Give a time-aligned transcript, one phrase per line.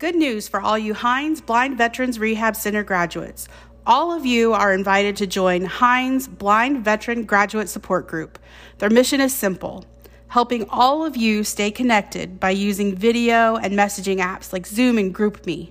[0.00, 3.48] Good news for all you Hines Blind Veterans Rehab Center graduates.
[3.84, 8.38] All of you are invited to join Hines Blind Veteran Graduate Support Group.
[8.78, 9.84] Their mission is simple
[10.28, 15.14] helping all of you stay connected by using video and messaging apps like Zoom and
[15.14, 15.70] GroupMe,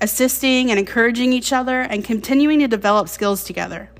[0.00, 3.90] assisting and encouraging each other, and continuing to develop skills together.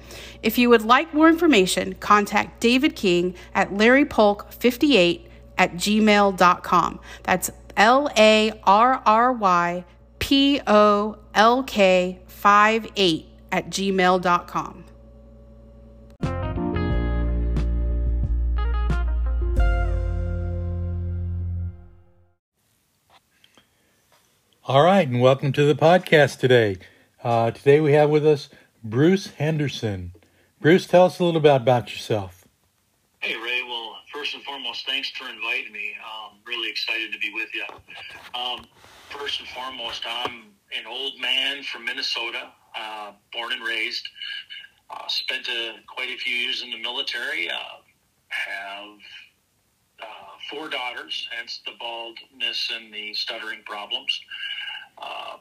[0.43, 7.01] If you would like more information, contact David King at larrypolk58 at gmail.com.
[7.23, 9.85] That's L A R R Y
[10.19, 14.85] P O L K 58 at gmail.com.
[24.65, 26.77] All right, and welcome to the podcast today.
[27.25, 28.51] Uh, today we have with us
[28.85, 30.13] Bruce Henderson.
[30.61, 32.47] Bruce, tell us a little bit about yourself.
[33.21, 33.63] Hey, Ray.
[33.67, 33.78] Well,
[34.19, 35.93] first and foremost, thanks for inviting me.
[36.03, 37.65] I'm really excited to be with you.
[38.35, 38.65] Um,
[39.11, 44.09] first and foremost, I'm an old man from Minnesota, uh, born and raised.
[44.91, 47.49] Uh, spent a, quite a few years in the military.
[47.49, 47.59] Uh,
[48.29, 48.99] have
[50.03, 50.07] uh,
[50.51, 54.21] four daughters, hence the baldness and the stuttering problems.
[55.01, 55.37] Uh,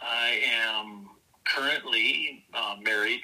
[0.00, 1.08] I am
[1.44, 3.22] currently uh, married.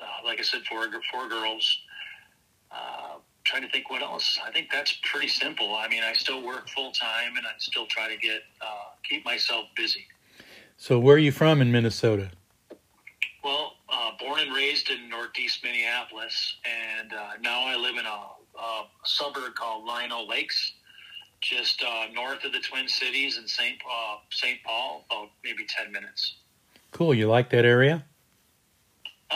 [0.00, 1.82] Uh, like I said, four four girls.
[2.72, 3.09] Uh,
[3.50, 4.38] trying to think what else.
[4.44, 5.74] I think that's pretty simple.
[5.74, 9.24] I mean, I still work full time, and I still try to get uh, keep
[9.24, 10.06] myself busy.
[10.76, 12.30] So, where are you from in Minnesota?
[13.42, 18.86] Well, uh, born and raised in Northeast Minneapolis, and now I live in a, a
[19.04, 20.72] suburb called Lino Lakes
[21.40, 23.80] just uh, north of the Twin Cities in St.
[23.90, 24.62] Uh, St.
[24.64, 26.36] Paul, about maybe 10 minutes.
[26.92, 27.14] Cool.
[27.14, 28.04] You like that area?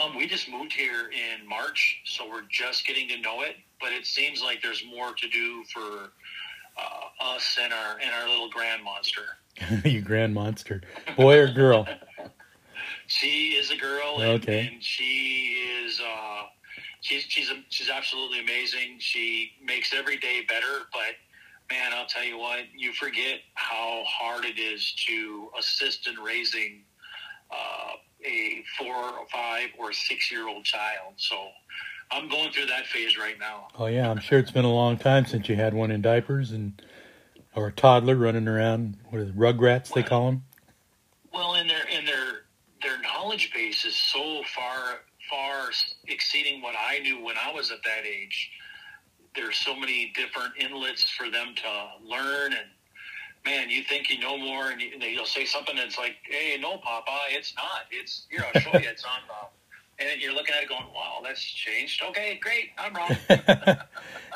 [0.01, 3.55] Um, we just moved here in March, so we're just getting to know it.
[3.79, 6.11] But it seems like there's more to do for
[6.77, 9.21] uh, us and our and our little grand monster.
[9.85, 10.81] you grand monster,
[11.15, 11.87] boy or girl?
[13.07, 14.21] she is a girl.
[14.21, 14.69] And, okay.
[14.73, 16.01] And she is.
[16.01, 16.43] Uh,
[17.01, 18.97] she's she's a, she's absolutely amazing.
[18.99, 21.15] She makes every day better, but
[21.69, 26.83] man, I'll tell you what, you forget how hard it is to assist in raising
[27.51, 27.93] uh,
[28.25, 31.13] a four or five or six year old child.
[31.17, 31.35] So
[32.11, 33.67] I'm going through that phase right now.
[33.77, 36.51] Oh yeah, I'm sure it's been a long time since you had one in diapers
[36.51, 36.81] and
[37.55, 38.97] or a toddler running around.
[39.09, 40.43] What are the rugrats they call them?
[41.33, 42.43] Well, in their in their
[42.81, 44.99] their knowledge base is so far
[45.29, 45.71] far
[46.07, 48.51] exceeding what I knew when I was at that age
[49.35, 52.69] there's so many different inlets for them to learn and
[53.45, 56.77] man you think you know more and, you, will say something that's like hey no
[56.77, 57.85] papa it's not.
[57.91, 59.47] It's here i'll show you it's on uh,
[59.99, 62.01] and you're looking at it going wow that's changed?
[62.09, 63.17] Okay great i'm wrong.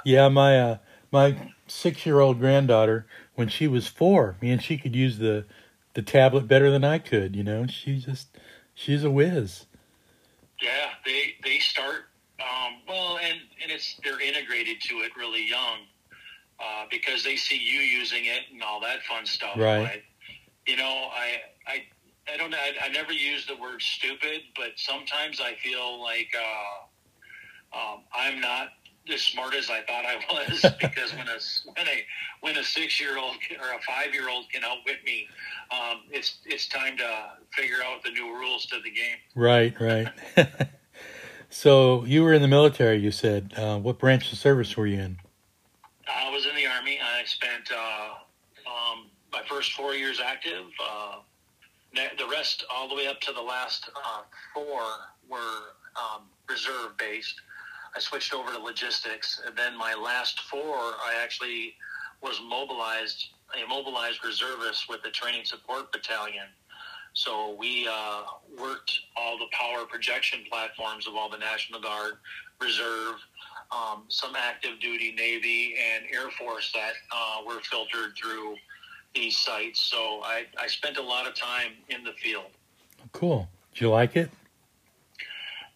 [0.05, 0.77] Yeah my uh
[1.11, 3.05] my six year old granddaughter
[3.35, 5.45] when she was four me and she could use the
[5.93, 7.67] the tablet better than i could you know?
[7.67, 8.37] She just
[8.73, 9.65] she's a whiz.
[10.61, 12.05] Yeah they they start
[12.39, 15.79] um, well, and and it's they're integrated to it really young
[16.61, 19.57] uh, because they see you using it and all that fun stuff.
[19.57, 19.83] Right.
[19.93, 21.83] But, you know, I I
[22.31, 27.77] I don't I, I never use the word stupid, but sometimes I feel like uh,
[27.77, 28.69] um, I'm not
[29.11, 31.39] as smart as I thought I was because when a
[31.73, 32.05] when a
[32.41, 35.27] when a six year old or a five year old can outwit me,
[35.71, 39.17] um, it's it's time to figure out the new rules to the game.
[39.35, 40.09] Right, right.
[41.49, 43.53] So you were in the military, you said.
[43.57, 45.17] Uh, what branch of service were you in?
[46.09, 46.99] I was in the Army.
[47.01, 48.09] I spent uh,
[48.67, 50.65] um, my first four years active.
[50.83, 51.19] Uh,
[51.93, 54.21] the rest, all the way up to the last uh,
[54.53, 54.81] four,
[55.29, 57.41] were um, reserve based.
[57.95, 61.73] I switched over to logistics, and then my last four, I actually
[62.21, 66.45] was mobilized, a mobilized reservist with the Training Support Battalion
[67.13, 68.21] so we uh,
[68.59, 72.13] worked all the power projection platforms of all the National Guard,
[72.61, 73.15] Reserve,
[73.71, 78.55] um, some active duty Navy and Air Force that uh, were filtered through
[79.13, 79.79] these sites.
[79.79, 82.51] So I, I spent a lot of time in the field.
[83.11, 83.47] Cool.
[83.73, 84.29] Did you like it?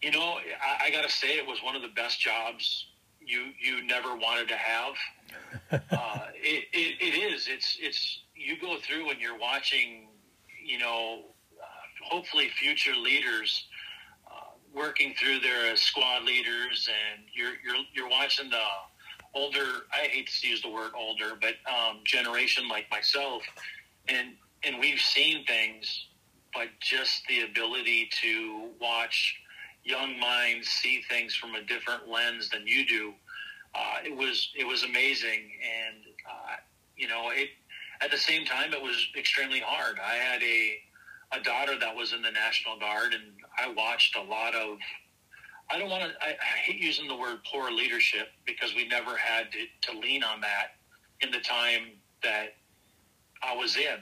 [0.02, 2.86] You know, I, I got to say it was one of the best jobs
[3.26, 4.94] you you never wanted to have.
[5.90, 7.48] uh, it, it, it is.
[7.48, 10.08] It's it's you go through and you're watching
[10.64, 11.20] you know,
[11.60, 11.64] uh,
[12.02, 13.66] hopefully future leaders
[14.74, 18.62] working through their squad leaders, and you're you're you're watching the
[19.34, 19.66] older.
[19.92, 23.42] I hate to use the word older, but um, generation like myself,
[24.08, 24.34] and
[24.64, 26.06] and we've seen things,
[26.52, 29.36] but just the ability to watch
[29.84, 33.12] young minds see things from a different lens than you do.
[33.74, 36.56] Uh, it was it was amazing, and uh,
[36.96, 37.50] you know it
[38.00, 39.98] at the same time, it was extremely hard.
[39.98, 40.78] I had a
[41.32, 44.78] a daughter that was in the National Guard, and I watched a lot of.
[45.70, 46.10] I don't want to.
[46.24, 50.22] I, I hate using the word poor leadership because we never had to, to lean
[50.22, 50.76] on that
[51.20, 51.92] in the time
[52.22, 52.54] that
[53.42, 53.98] I was in.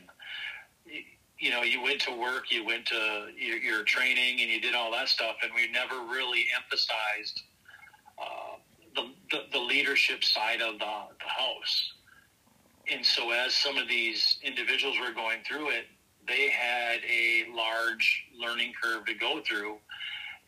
[1.39, 4.75] You know, you went to work, you went to your, your training, and you did
[4.75, 7.43] all that stuff, and we never really emphasized
[8.19, 8.59] uh,
[8.95, 10.85] the, the, the leadership side of the,
[11.19, 11.93] the house.
[12.93, 15.87] And so, as some of these individuals were going through it,
[16.27, 19.77] they had a large learning curve to go through.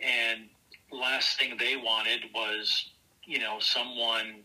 [0.00, 0.48] And
[0.92, 2.90] last thing they wanted was,
[3.24, 4.42] you know, someone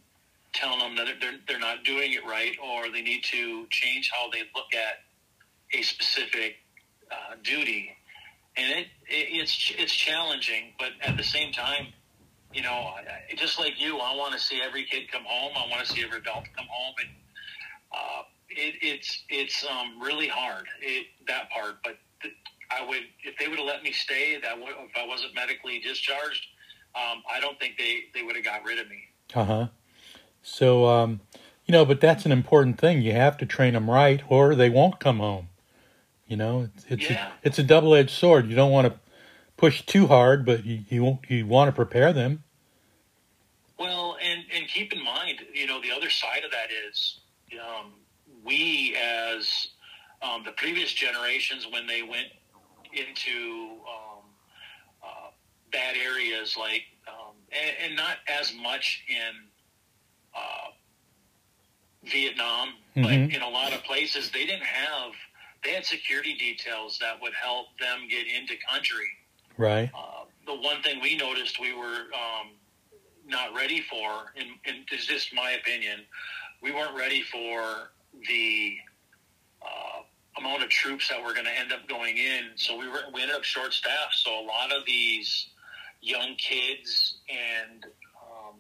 [0.54, 4.30] telling them that they're, they're not doing it right or they need to change how
[4.32, 5.04] they look at
[5.78, 6.56] a specific
[7.12, 7.92] uh, duty.
[8.58, 11.88] And it, it, it's, it's challenging, but at the same time,
[12.54, 12.92] you know,
[13.36, 15.52] just like you, I want to see every kid come home.
[15.56, 17.10] I want to see every adult come home, and
[17.94, 21.78] uh, it, it's it's um, really hard it, that part.
[21.84, 22.36] But th-
[22.72, 25.80] I would, if they would have let me stay, that would, if I wasn't medically
[25.80, 26.46] discharged,
[26.96, 29.04] um, I don't think they they would have got rid of me.
[29.34, 29.68] Uh huh.
[30.42, 31.22] So, um,
[31.66, 33.02] you know, but that's an important thing.
[33.02, 35.50] You have to train them right, or they won't come home.
[36.28, 37.28] You know, it's it's Yeah.
[37.28, 38.48] a, it's a double edged sword.
[38.50, 39.00] You don't want to
[39.58, 42.44] push too hard, but you you, you want to prepare them.
[43.78, 47.20] Well, and and keep in mind, you know, the other side of that is
[47.60, 47.94] um,
[48.50, 49.68] we as
[50.22, 52.28] um, the previous generations when they went
[52.92, 54.24] into um,
[55.04, 55.30] uh,
[55.72, 59.34] bad areas like um, and, and not as much in
[60.36, 60.70] uh,
[62.04, 63.36] Vietnam, but Mhm.
[63.36, 65.12] in a lot of places they didn't have
[65.64, 69.10] they had security details that would help them get into country.
[69.58, 69.90] Right.
[69.94, 72.48] Uh, the one thing we noticed we were um,
[73.26, 76.00] not ready for, and, and it's just my opinion,
[76.62, 77.92] we weren't ready for
[78.28, 78.78] the
[79.62, 80.02] uh,
[80.40, 82.52] amount of troops that were going to end up going in.
[82.56, 84.16] So we were we ended up short staffed.
[84.16, 85.48] So a lot of these
[86.02, 88.56] young kids and um,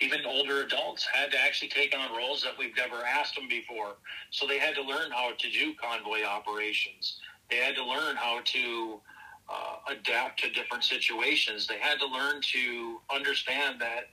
[0.00, 3.96] even older adults had to actually take on roles that we've never asked them before.
[4.30, 7.18] So they had to learn how to do convoy operations.
[7.50, 9.00] They had to learn how to
[9.48, 11.66] uh, adapt to different situations.
[11.66, 14.04] They had to learn to understand that,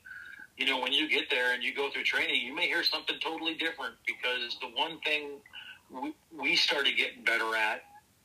[0.57, 3.15] you know, when you get there and you go through training, you may hear something
[3.23, 5.39] totally different because the one thing
[5.89, 7.83] we, we started getting better at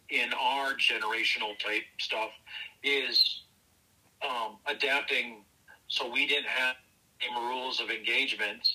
[0.08, 2.30] in our generational type stuff
[2.82, 3.42] is
[4.22, 5.44] um, adapting
[5.88, 6.76] so we didn't have
[7.20, 8.66] same rules of engagement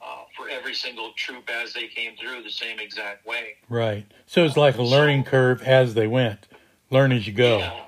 [0.00, 3.56] uh, for every single troop as they came through the same exact way.
[3.68, 4.06] Right.
[4.26, 6.46] So it's like a learning curve as they went.
[6.90, 7.58] Learn as you go.
[7.58, 7.84] Yeah.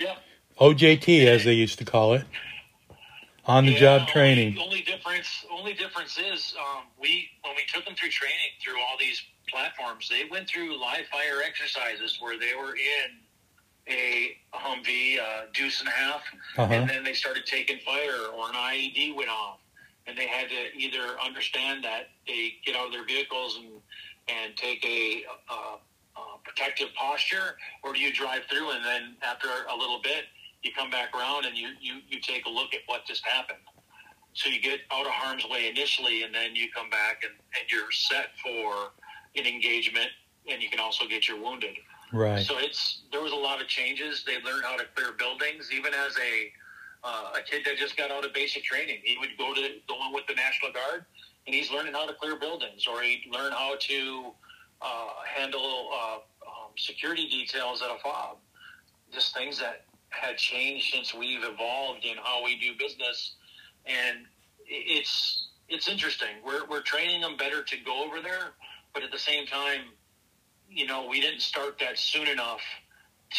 [0.00, 0.14] Yeah.
[0.60, 2.24] OJT, as they used to call it.
[3.48, 4.48] On the job Yeah, training.
[4.58, 8.78] Only, only difference, only difference is um, we when we took them through training through
[8.78, 13.16] all these platforms, they went through live fire exercises where they were in
[13.88, 16.22] a Humvee, uh, deuce and a half,
[16.58, 16.72] Uh-huh.
[16.74, 19.60] and then they started taking fire or an IED went off,
[20.06, 23.80] and they had to either understand that they get out of their vehicles and
[24.28, 25.76] and take a uh,
[26.16, 30.24] uh, protective posture, or do you drive through and then after a little bit
[30.62, 33.58] you come back around and you, you, you take a look at what just happened.
[34.34, 37.70] So you get out of harm's way initially, and then you come back and, and
[37.70, 38.92] you're set for
[39.34, 40.08] an engagement,
[40.50, 41.74] and you can also get your wounded.
[42.12, 42.44] Right.
[42.46, 44.24] So it's there was a lot of changes.
[44.24, 46.52] They learned how to clear buildings, even as a
[47.04, 48.98] uh, a kid that just got out of basic training.
[49.02, 51.04] He would go to go in with the National Guard,
[51.46, 54.32] and he's learning how to clear buildings, or he'd learn how to
[54.80, 56.14] uh, handle uh,
[56.46, 58.38] um, security details at a fob.
[59.12, 63.34] Just things that had changed since we've evolved in how we do business,
[63.86, 64.18] and
[64.66, 66.28] it's it's interesting.
[66.44, 68.54] We're we're training them better to go over there,
[68.94, 69.80] but at the same time,
[70.68, 72.60] you know, we didn't start that soon enough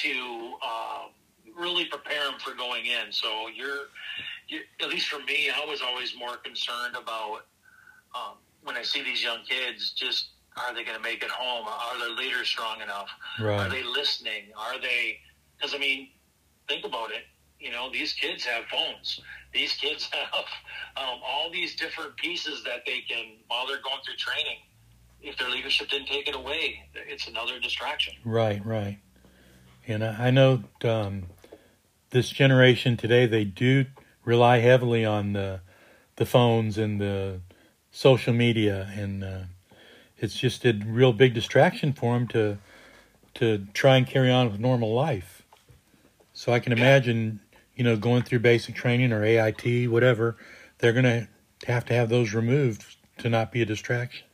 [0.02, 1.04] to uh,
[1.58, 3.12] really prepare them for going in.
[3.12, 3.88] So you're,
[4.48, 7.46] you at least for me, I was always more concerned about
[8.16, 11.68] um, when I see these young kids, just are they going to make it home?
[11.68, 13.10] Are their leaders strong enough?
[13.60, 14.46] Are they listening?
[14.58, 15.20] Are they?
[15.58, 16.10] Because I mean,
[16.70, 17.24] think about it.
[17.60, 19.20] You know, these kids have phones.
[19.54, 20.46] These kids have
[20.96, 24.60] um, all these different pieces that they can while they're going through training.
[25.22, 28.14] If their leadership didn't take it away, it's another distraction.
[28.24, 29.00] Right, right.
[29.86, 31.24] And I know um,
[32.12, 33.86] this generation today, they do
[34.24, 35.62] rely heavily on the
[36.16, 37.40] the phones and the
[37.92, 39.40] social media, and uh,
[40.18, 42.58] it's just a real big distraction for them to
[43.36, 45.39] to try and carry on with normal life.
[46.40, 47.42] So I can imagine,
[47.76, 50.38] you know, going through basic training or AIT, whatever,
[50.78, 51.28] they're going to
[51.68, 54.26] have to have those removed to not be a distraction.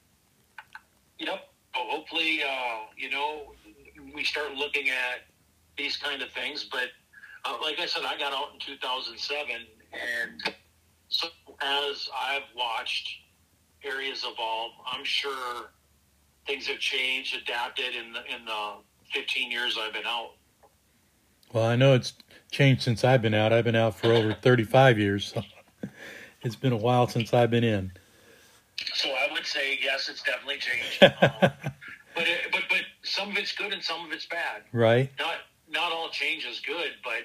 [1.17, 2.41] Yep, Hopefully,
[2.95, 3.53] you know,
[4.13, 5.25] we start looking at
[5.79, 6.63] these kind of things.
[6.71, 6.89] But
[7.43, 9.55] uh, like I said, I got out in 2007,
[9.91, 10.53] and
[11.09, 13.09] so as I've watched
[13.83, 15.71] areas evolve, I'm sure
[16.45, 18.73] things have changed, adapted in the in the
[19.11, 20.33] 15 years I've been out.
[21.55, 22.11] Well, I know it's
[22.51, 23.53] changed since I've been out.
[23.53, 25.41] I've been out for over 35 years, so
[26.41, 27.93] it's been a while since I've been in.
[28.93, 31.01] So I would say yes, it's definitely changed.
[31.01, 31.31] Um,
[32.13, 34.63] but it, but but some of it's good and some of it's bad.
[34.73, 35.09] Right.
[35.17, 35.35] Not
[35.69, 37.23] not all change is good, but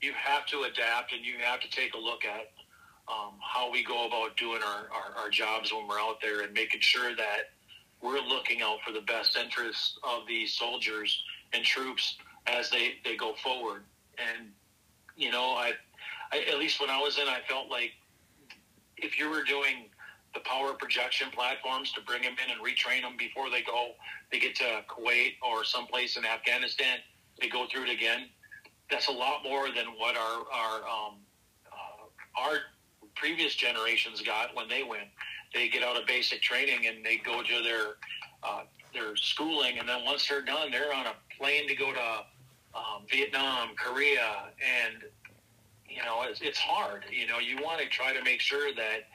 [0.00, 2.52] you have to adapt and you have to take a look at
[3.08, 6.52] um, how we go about doing our, our, our jobs when we're out there and
[6.52, 7.50] making sure that
[8.00, 13.16] we're looking out for the best interests of these soldiers and troops as they, they
[13.16, 13.84] go forward.
[14.18, 14.48] And,
[15.16, 15.72] you know, I,
[16.32, 17.92] I, at least when I was in, I felt like
[18.96, 19.90] if you were doing
[20.34, 23.90] the power projection platforms to bring them in and retrain them before they go,
[24.30, 26.98] they get to Kuwait or someplace in Afghanistan,
[27.40, 28.28] they go through it again.
[28.90, 31.14] That's a lot more than what our, our, um,
[31.66, 32.58] uh, our
[33.14, 35.08] previous generations got when they went.
[35.54, 37.96] They get out of basic training and they go to their
[38.42, 42.24] uh, their schooling, and then once they're done, they're on a plane to go to
[42.74, 45.04] um, Vietnam, Korea, and
[45.88, 47.04] you know it's, it's hard.
[47.10, 49.08] You know, you want to try to make sure that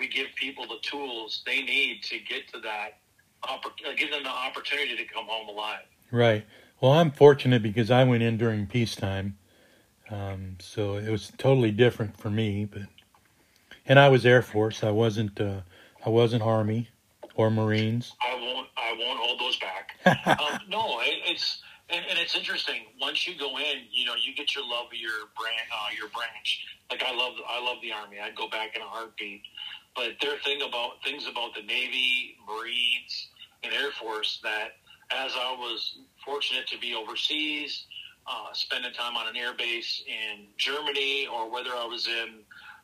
[0.00, 2.98] we give people the tools they need to get to that,
[3.44, 5.84] oppor- give them the opportunity to come home alive.
[6.10, 6.44] Right.
[6.80, 9.38] Well, I'm fortunate because I went in during peacetime,
[10.10, 12.66] um, so it was totally different for me.
[12.66, 12.82] But
[13.86, 14.82] and I was Air Force.
[14.82, 15.40] I wasn't.
[15.40, 15.60] Uh,
[16.04, 16.88] I wasn't Army
[17.36, 18.12] or Marines.
[18.22, 18.68] I won't.
[18.76, 19.96] I won't hold those back.
[20.40, 22.82] um, no, it, it's and, and, it's interesting.
[23.00, 26.08] Once you go in, you know, you get your love of your brand, uh, your
[26.08, 26.64] branch.
[26.90, 27.34] Like I love.
[27.48, 28.18] I love the Army.
[28.22, 29.42] I'd go back in a heartbeat.
[29.94, 33.28] But there are thing about things about the Navy, Marines,
[33.62, 34.72] and Air Force that,
[35.12, 37.84] as I was fortunate to be overseas,
[38.26, 42.40] uh, spending time on an air base in Germany, or whether I was in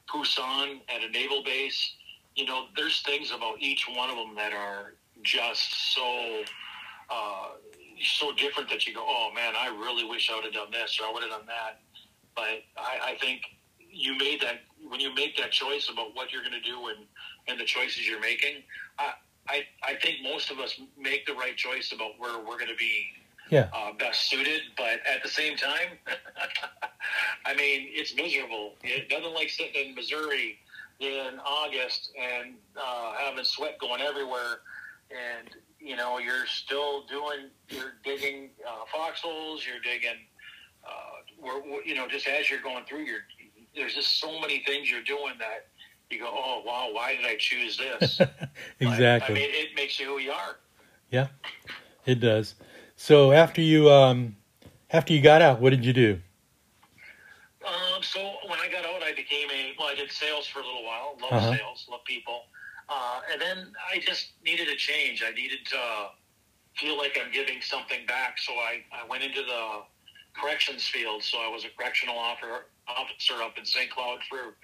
[0.09, 1.95] Pusan at a naval base.
[2.37, 6.42] You know, there's things about each one of them that are just so
[7.11, 7.49] uh,
[8.02, 10.99] so different that you go, oh man, I really wish I would have done this
[11.00, 11.80] or I would have done that.
[12.35, 13.42] But I, I think
[13.90, 17.07] you made that when you make that choice about what you're going to do and
[17.49, 18.62] and the choices you're making.
[18.99, 19.12] I,
[19.49, 22.76] I I think most of us make the right choice about where we're going to
[22.76, 23.07] be
[23.50, 23.69] yeah.
[23.75, 24.62] uh, best suited.
[24.76, 25.99] But at the same time,
[27.47, 28.75] I mean, it's miserable.
[28.83, 30.59] It doesn't like sitting in Missouri
[31.00, 34.61] in August and uh, having sweat going everywhere,
[35.11, 35.49] and
[35.80, 40.18] you know you're still doing, you're digging uh, foxholes, you're digging.
[40.84, 40.90] Uh,
[41.42, 43.20] we're, you know, just as you're going through, your
[43.75, 45.68] there's just so many things you're doing that
[46.10, 48.20] you go, oh wow, why did I choose this?
[48.80, 48.80] exactly.
[48.80, 50.56] But, I mean, it makes you who you are.
[51.10, 51.28] Yeah,
[52.06, 52.54] it does.
[52.96, 54.37] So after you um,
[54.90, 56.20] after you got out, what did you do?
[57.66, 59.88] Um, so when I got out, I became a well.
[59.88, 61.16] I did sales for a little while.
[61.20, 61.56] Love Uh-huh.
[61.56, 62.44] sales, love people,
[62.90, 65.23] uh, and then I just needed a change.
[65.26, 66.09] I needed to
[66.76, 68.38] feel like I'm giving something back.
[68.38, 69.82] So I, I went into the
[70.38, 71.23] corrections field.
[71.23, 73.90] So I was a correctional officer officer up in St.
[73.90, 74.56] Cloud for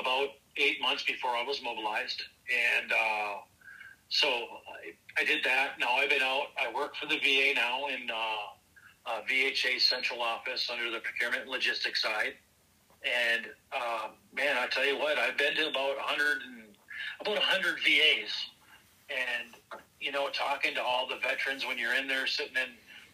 [0.00, 3.34] about eight months before I was mobilized, and uh,
[4.08, 5.78] so I, I did that.
[5.78, 6.46] Now I've been out.
[6.58, 11.42] I work for the VA now in uh, uh, VHA central office under the procurement
[11.42, 12.34] and logistics side.
[13.04, 16.63] And uh, man, I tell you what, I've been to about 100 and
[17.24, 18.32] about 100 VAs,
[19.10, 19.54] and
[20.00, 22.70] you know, talking to all the veterans when you're in there sitting and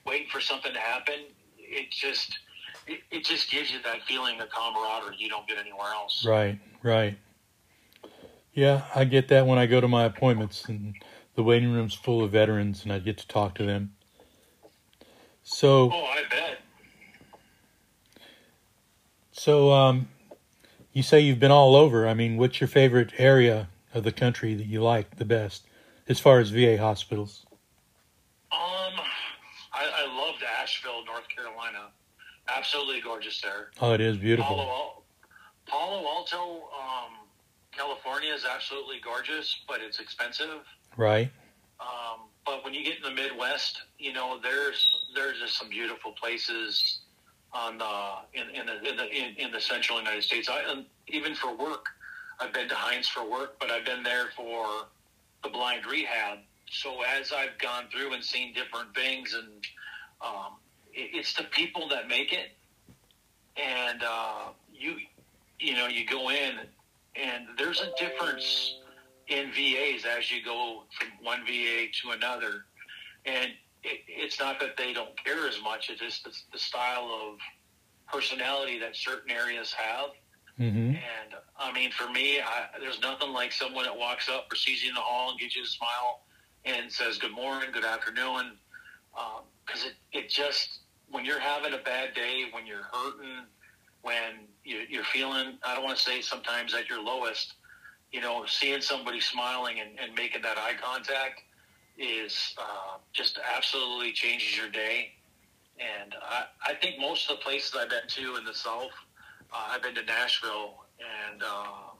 [0.07, 1.15] waiting for something to happen,
[1.59, 2.39] it just
[2.87, 6.25] it, it just gives you that feeling of camaraderie you don't get anywhere else.
[6.25, 7.17] Right, right.
[8.53, 10.95] Yeah, I get that when I go to my appointments and
[11.37, 13.95] the waiting room's full of veterans and I get to talk to them.
[15.43, 16.59] So, Oh, I bet.
[19.33, 20.09] so um,
[20.93, 22.07] you say you've been all over.
[22.07, 25.67] I mean, what's your favorite area of the country that you like the best
[26.09, 27.47] as far as VA hospitals?
[28.53, 29.01] Um,
[29.73, 31.89] I, I loved Asheville, North Carolina.
[32.49, 33.71] Absolutely gorgeous there.
[33.81, 34.57] Oh, it is beautiful.
[34.57, 35.03] Palo,
[35.67, 37.13] Palo Alto, um,
[37.73, 40.63] California is absolutely gorgeous, but it's expensive.
[40.97, 41.31] Right.
[41.81, 46.13] Um, but when you get in the Midwest, you know there's there's just some beautiful
[46.13, 47.01] places
[47.53, 50.49] on the in, in the in the in, in the central United States.
[50.49, 51.87] I even for work,
[52.41, 54.67] I've been to Hines for work, but I've been there for
[55.43, 56.39] the blind rehab.
[56.71, 59.65] So as I've gone through and seen different things, and
[60.23, 60.57] um,
[60.93, 62.53] it, it's the people that make it,
[63.57, 64.97] and uh, you
[65.59, 66.61] you know you go in,
[67.17, 68.77] and there's a difference
[69.29, 72.65] in VAs as you go from one VA to another.
[73.27, 75.91] And it, it's not that they don't care as much.
[75.91, 77.39] It's just the, the style of
[78.13, 80.11] personality that certain areas have.
[80.61, 80.91] Mm-hmm.
[80.91, 84.89] And I mean, for me, I, there's nothing like someone that walks up or you
[84.89, 86.21] in the hall and gives you a smile
[86.65, 88.59] and says good morning, good afternoon.
[89.13, 93.47] Because um, it, it just, when you're having a bad day, when you're hurting,
[94.03, 97.55] when you, you're feeling, I don't want to say sometimes at your lowest,
[98.13, 101.43] you know, seeing somebody smiling and, and making that eye contact
[101.99, 105.13] is uh, just absolutely changes your day.
[105.79, 108.91] And I, I think most of the places I've been to in the South,
[109.53, 111.91] uh, I've been to Nashville, and uh,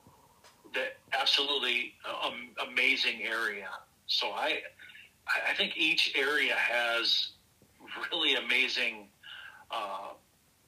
[1.19, 3.69] absolutely um, amazing area.
[4.07, 4.61] So I,
[5.49, 7.31] I think each area has
[8.13, 9.09] really amazing
[9.71, 10.11] uh,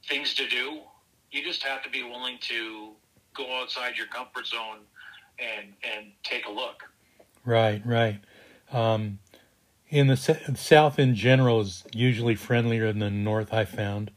[0.08, 0.80] things to do.
[1.30, 2.92] You just have to be willing to
[3.34, 4.80] go outside your comfort zone
[5.38, 6.82] and and take a look.
[7.44, 8.20] Right, right.
[8.70, 9.18] Um,
[9.88, 13.52] in the South in general is usually friendlier than the North.
[13.52, 14.10] I found,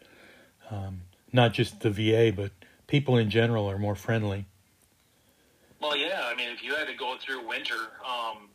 [0.70, 1.02] um,
[1.36, 2.52] not just the VA, but
[2.88, 4.46] people in general are more friendly.
[5.82, 6.24] Well, yeah.
[6.24, 8.50] I mean, if you had to go through winter, um,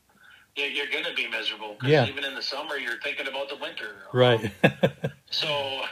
[0.56, 1.76] yeah, you're going to be miserable.
[1.78, 2.06] Cause yeah.
[2.06, 3.96] Even in the summer, you're thinking about the winter.
[4.12, 4.50] Right.
[4.64, 4.72] Um,
[5.30, 5.46] so,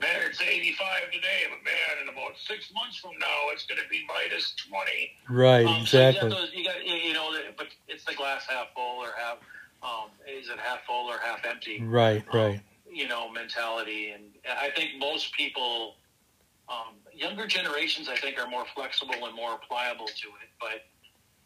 [0.00, 3.88] man, it's 85 today, but man, in about six months from now, it's going to
[3.88, 5.10] be minus 20.
[5.28, 5.66] Right.
[5.66, 6.20] Um, exactly.
[6.20, 9.38] So you, those, you got, you know, but it's the glass half full or half
[9.82, 11.82] um, is it half full or half empty?
[11.82, 12.60] Right, um, right.
[12.90, 15.96] You know, mentality, and I think most people,
[16.70, 20.48] um, younger generations, I think, are more flexible and more pliable to it.
[20.60, 20.84] But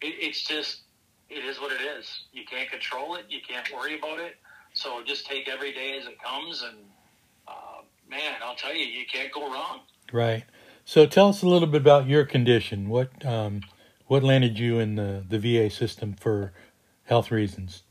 [0.06, 0.82] it, it's just,
[1.30, 2.06] it is what it is.
[2.32, 3.26] You can't control it.
[3.28, 4.36] You can't worry about it.
[4.74, 6.78] So just take every day as it comes, and
[7.46, 9.80] uh, man, I'll tell you, you can't go wrong.
[10.12, 10.44] Right.
[10.84, 12.88] So tell us a little bit about your condition.
[12.88, 13.60] What um,
[14.06, 16.52] what landed you in the, the VA system for
[17.04, 17.82] health reasons?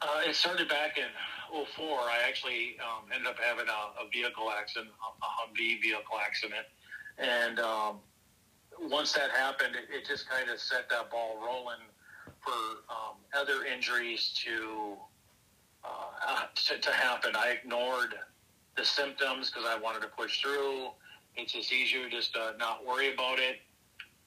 [0.00, 1.04] Uh, it started back in
[1.52, 1.84] 04.
[1.84, 6.66] I actually um, ended up having a, a, vehicle accident, a Humvee vehicle accident.
[7.18, 7.96] And um,
[8.80, 11.84] once that happened, it, it just kind of set that ball rolling
[12.40, 12.52] for
[12.90, 14.96] um, other injuries to,
[15.84, 17.32] uh, to, to happen.
[17.36, 18.14] I ignored
[18.76, 20.88] the symptoms because I wanted to push through.
[21.36, 23.60] It's just easier just to not worry about it.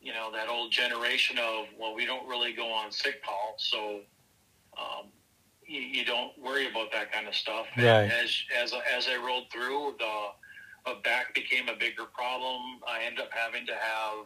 [0.02, 3.56] You know, that old generation of, well, we don't really go on sick call.
[3.58, 4.02] So,
[4.78, 5.08] um,
[5.68, 7.68] you, you don't worry about that kind of stuff.
[7.78, 8.04] Right.
[8.04, 12.62] And as as as I rolled through, the a back became a bigger problem.
[12.88, 14.26] I ended up having to have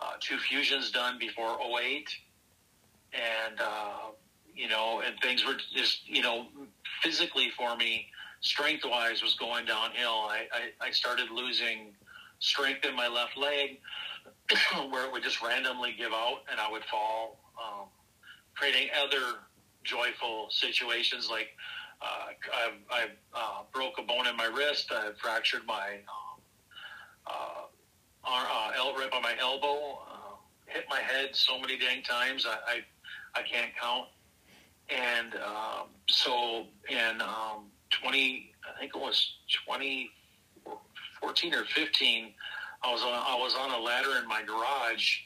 [0.00, 2.08] uh, two fusions done before 08.
[3.12, 4.10] and uh,
[4.54, 6.46] you know, and things were just you know
[7.02, 8.06] physically for me,
[8.40, 10.26] strength wise, was going downhill.
[10.28, 10.46] I,
[10.80, 11.94] I, I started losing
[12.40, 13.78] strength in my left leg,
[14.90, 17.86] where it would just randomly give out, and I would fall, um,
[18.54, 19.38] creating other
[19.84, 21.48] joyful situations like
[22.02, 24.90] uh, I've, I've uh, broke a bone in my wrist.
[24.90, 26.40] I've fractured my um,
[27.26, 27.64] uh,
[28.24, 29.98] uh, L rib on my elbow.
[30.10, 32.56] Uh, hit my head so many dang times I
[33.34, 34.08] I, I can't count.
[34.88, 39.34] And um, so in um, 20, I think it was
[39.66, 42.34] 2014 or 15,
[42.82, 45.18] I was on I was on a ladder in my garage,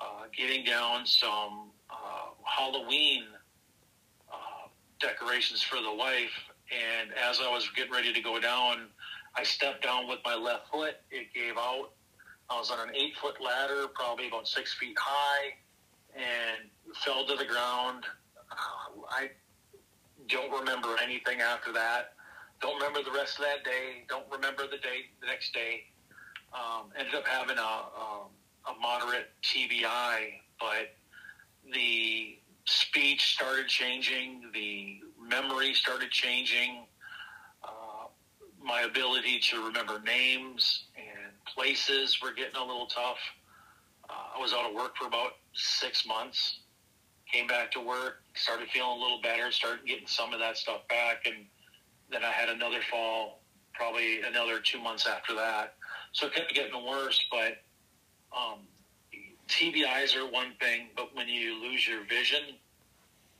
[0.00, 3.24] uh, getting down some uh, Halloween
[5.04, 6.32] decorations for the wife.
[6.72, 8.88] And as I was getting ready to go down,
[9.36, 10.96] I stepped down with my left foot.
[11.10, 11.90] It gave out.
[12.50, 15.54] I was on an eight foot ladder, probably about six feet high,
[16.14, 16.68] and
[17.04, 18.04] fell to the ground.
[18.50, 19.30] Uh, I
[20.28, 22.12] don't remember anything after that.
[22.60, 24.04] Don't remember the rest of that day.
[24.08, 25.84] Don't remember the day the next day.
[26.52, 28.26] Um, ended up having a, a,
[28.70, 30.94] a moderate TBI, but
[31.72, 36.86] the speech started changing, the memory started changing,
[37.62, 38.06] uh,
[38.62, 43.18] my ability to remember names and places were getting a little tough.
[44.08, 46.60] Uh, I was out of work for about six months.
[47.30, 50.86] Came back to work, started feeling a little better, started getting some of that stuff
[50.88, 51.46] back, and
[52.10, 53.40] then I had another fall,
[53.72, 55.74] probably another two months after that.
[56.12, 57.62] So it kept getting worse, but
[58.36, 58.60] um,
[59.54, 62.42] TBIs are one thing, but when you lose your vision,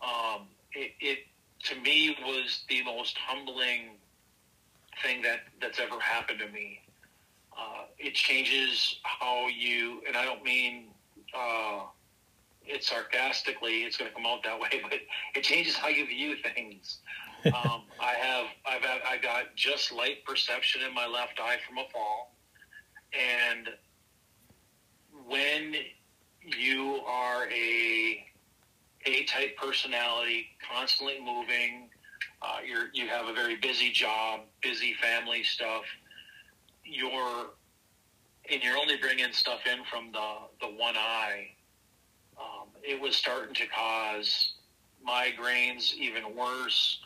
[0.00, 1.18] um, it, it
[1.64, 3.96] to me was the most humbling
[5.02, 6.80] thing that that's ever happened to me.
[7.58, 10.84] Uh, it changes how you, and I don't mean
[11.36, 11.80] uh,
[12.64, 13.82] it sarcastically.
[13.82, 14.92] It's going to come out that way, but
[15.34, 16.98] it changes how you view things.
[17.46, 21.78] um, I have, I've, had, I got just light perception in my left eye from
[21.78, 22.36] a fall,
[23.12, 23.68] and
[25.26, 25.74] when
[26.44, 28.24] you are a
[29.06, 31.90] A type personality, constantly moving,
[32.42, 35.84] uh, you're you have a very busy job, busy family stuff.
[36.84, 37.50] You're
[38.50, 40.28] and you're only bringing stuff in from the
[40.60, 41.48] the one eye.
[42.38, 44.54] Um, it was starting to cause
[45.06, 46.98] migraines, even worse,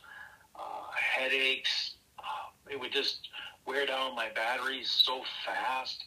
[0.57, 1.97] uh, headaches.
[2.19, 3.29] Uh, it would just
[3.67, 6.05] wear down my batteries so fast,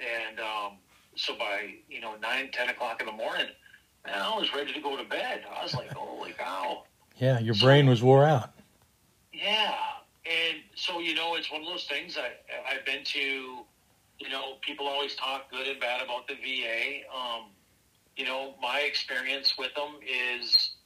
[0.00, 0.78] and um,
[1.16, 3.46] so by you know nine, ten o'clock in the morning,
[4.06, 5.42] man, I was ready to go to bed.
[5.58, 6.84] I was like, holy cow!
[7.18, 8.52] Yeah, your brain was wore out.
[9.32, 9.74] Yeah,
[10.24, 12.16] and so you know, it's one of those things.
[12.18, 12.30] I
[12.70, 17.00] I've been to, you know, people always talk good and bad about the VA.
[17.14, 17.50] Um,
[18.16, 20.76] you know, my experience with them is,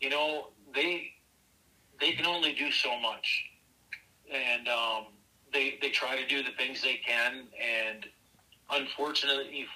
[0.00, 1.12] you know, they
[2.00, 3.44] they can only do so much,
[4.32, 5.06] and um,
[5.52, 8.06] they they try to do the things they can, and
[8.70, 9.66] unfortunately,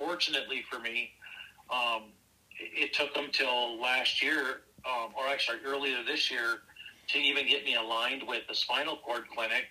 [0.00, 1.10] unfortunately for me,
[1.70, 2.04] um,
[2.58, 6.60] it took them till last year, um, or actually earlier this year,
[7.08, 9.64] to even get me aligned with the spinal cord clinic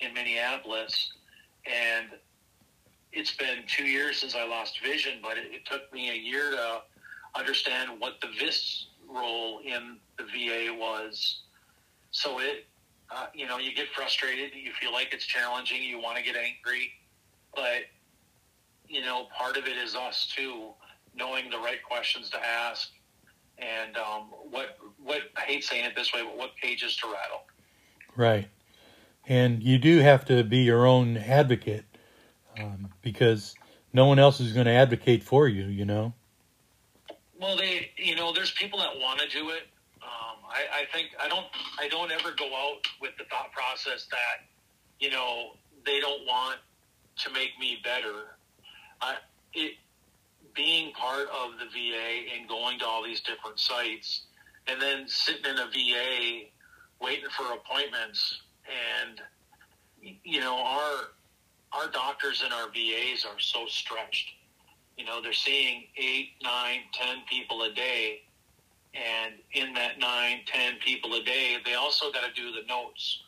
[0.00, 1.12] in Minneapolis.
[1.66, 2.08] And
[3.12, 6.50] it's been two years since I lost vision, but it, it took me a year
[6.50, 6.80] to
[7.34, 11.40] understand what the VIS role in the VA was.
[12.10, 12.66] So it,
[13.10, 16.36] uh, you know, you get frustrated, you feel like it's challenging, you want to get
[16.36, 16.92] angry,
[17.54, 17.82] but
[18.88, 20.70] you know, part of it is us too,
[21.14, 22.90] knowing the right questions to ask,
[23.58, 27.42] and um, what what I hate saying it this way, but what cages to rattle.
[28.16, 28.48] Right,
[29.26, 31.84] and you do have to be your own advocate
[32.60, 33.54] um, because
[33.92, 35.64] no one else is going to advocate for you.
[35.64, 36.12] You know.
[37.42, 39.64] Well, they, you know, there's people that want to do it.
[40.00, 44.06] Um, I, I think I don't, I don't ever go out with the thought process
[44.12, 44.46] that,
[45.00, 46.58] you know, they don't want
[47.16, 48.36] to make me better.
[49.00, 49.16] I,
[49.54, 49.74] it,
[50.54, 54.22] being part of the VA and going to all these different sites
[54.66, 56.48] and then sitting in a VA
[57.00, 58.42] waiting for appointments
[59.00, 59.20] and
[60.24, 61.10] you know our
[61.72, 64.28] our doctors and our VAs are so stretched.
[64.98, 68.20] You know, they're seeing eight, nine, ten people a day
[68.94, 73.22] and in that nine, ten people a day, they also got to do the notes.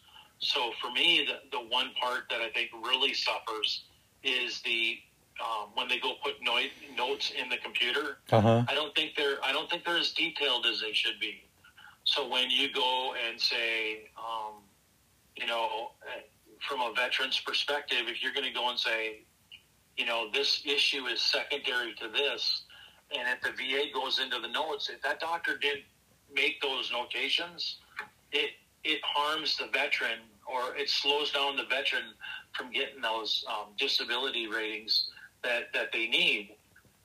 [0.45, 3.85] So for me, the, the one part that I think really suffers
[4.23, 4.99] is the
[5.43, 6.61] um, when they go put no-
[6.97, 8.19] notes in the computer.
[8.31, 8.63] Uh-huh.
[8.69, 11.43] I don't think they're I don't think they're as detailed as they should be.
[12.05, 14.61] So when you go and say, um,
[15.37, 16.21] you know, eh,
[16.69, 19.23] from a veteran's perspective, if you're going to go and say,
[19.97, 22.65] you know, this issue is secondary to this,
[23.17, 25.85] and if the VA goes into the notes, if that doctor didn't
[26.33, 27.79] make those notations,
[28.31, 28.51] it
[28.85, 32.15] it harms the veteran or it slows down the veteran
[32.53, 35.11] from getting those um, disability ratings
[35.43, 36.57] that, that they need.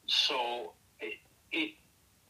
[0.08, 1.16] So it,
[1.52, 1.74] it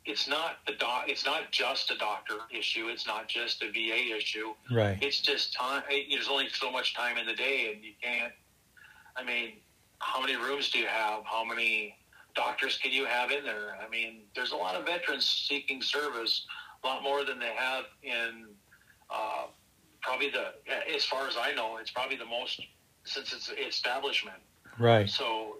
[0.06, 1.04] it's not the doc.
[1.08, 2.88] It's not just a doctor issue.
[2.88, 4.54] It's not just a VA issue.
[4.72, 4.98] Right.
[5.02, 5.84] It's just time.
[6.10, 8.34] There's only so much time in the day, and you can't.
[9.16, 9.58] I mean,
[10.00, 11.24] how many rooms do you have?
[11.26, 11.96] How many
[12.34, 13.76] doctors can you have in there?
[13.86, 16.46] I mean, there's a lot of veterans seeking service,
[16.84, 18.46] a lot more than they have in.
[19.12, 19.48] Uh,
[20.02, 20.54] probably the,
[20.96, 22.62] as far as I know, it's probably the most
[23.04, 24.38] since it's establishment.
[24.78, 25.10] Right.
[25.10, 25.58] So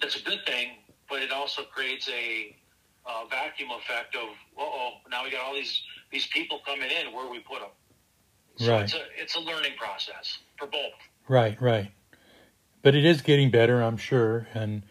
[0.00, 2.56] that's a good thing, but it also creates a
[3.06, 7.12] uh, vacuum effect of, oh, now we got all these these people coming in.
[7.12, 7.70] Where we put them?
[8.56, 8.82] So right.
[8.82, 10.92] It's a it's a learning process for both.
[11.28, 11.60] Right.
[11.60, 11.90] Right.
[12.82, 14.82] But it is getting better, I'm sure, and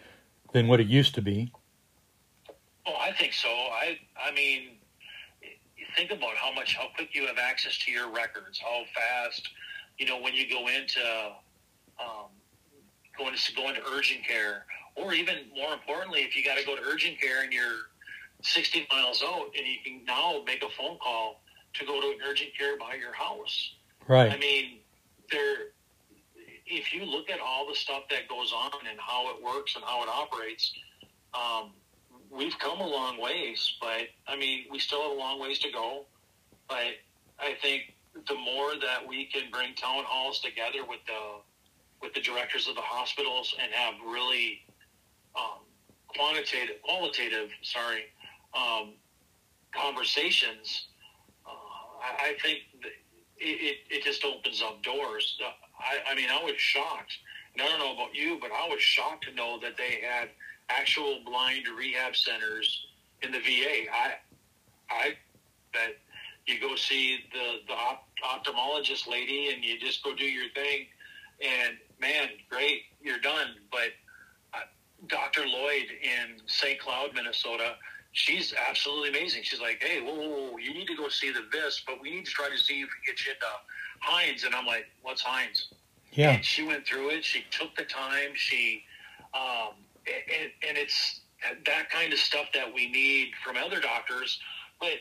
[0.53, 1.51] than what it used to be.
[2.85, 3.49] Oh, I think so.
[3.49, 4.77] I I mean,
[6.07, 9.47] think about how much how quick you have access to your records, how fast,
[9.99, 10.99] you know, when you go into
[11.99, 12.29] um,
[13.17, 16.75] going to go into urgent care, or even more importantly, if you got to go
[16.75, 17.89] to urgent care and you're
[18.41, 21.43] 60 miles out, and you can now make a phone call
[21.75, 23.73] to go to an urgent care by your house.
[24.07, 24.31] Right.
[24.31, 24.79] I mean,
[25.31, 25.69] there.
[26.65, 29.83] If you look at all the stuff that goes on and how it works and
[29.83, 30.73] how it operates,
[31.33, 31.71] um,
[32.31, 33.75] we've come a long ways.
[33.79, 36.05] But I mean, we still have a long ways to go.
[36.67, 36.95] But
[37.39, 37.93] I think
[38.27, 41.41] the more that we can bring town halls together with the
[42.01, 44.61] with the directors of the hospitals and have really
[45.35, 45.61] um,
[46.07, 48.05] quantitative, qualitative, sorry,
[48.55, 48.93] um,
[49.71, 50.87] conversations,
[51.45, 51.49] uh,
[52.01, 52.97] I, I, think it,
[53.37, 55.39] it, it, just opens up doors.
[55.79, 57.13] I, I mean, I was shocked.
[57.53, 60.29] And I don't know about you, but I was shocked to know that they had
[60.79, 62.85] actual blind rehab centers
[63.21, 63.91] in the VA.
[63.91, 64.13] I,
[64.89, 65.13] I
[65.73, 65.95] bet
[66.45, 70.87] you go see the the op- ophthalmologist lady, and you just go do your thing,
[71.41, 73.55] and man, great, you're done.
[73.71, 73.91] But
[74.53, 74.59] uh,
[75.07, 75.45] Dr.
[75.47, 76.79] Lloyd in St.
[76.79, 77.75] Cloud, Minnesota,
[78.11, 79.43] she's absolutely amazing.
[79.43, 82.11] She's like, hey, whoa, whoa, whoa, you need to go see the VIS, but we
[82.11, 83.45] need to try to see if we can get you into
[84.01, 84.43] Hines.
[84.43, 85.69] And I'm like, what's Hines?
[86.11, 86.31] Yeah.
[86.31, 87.23] And she went through it.
[87.23, 88.31] She took the time.
[88.35, 88.83] She,
[89.33, 89.75] um,
[90.07, 91.21] and, and it's
[91.65, 94.39] that kind of stuff that we need from other doctors.
[94.79, 94.99] But,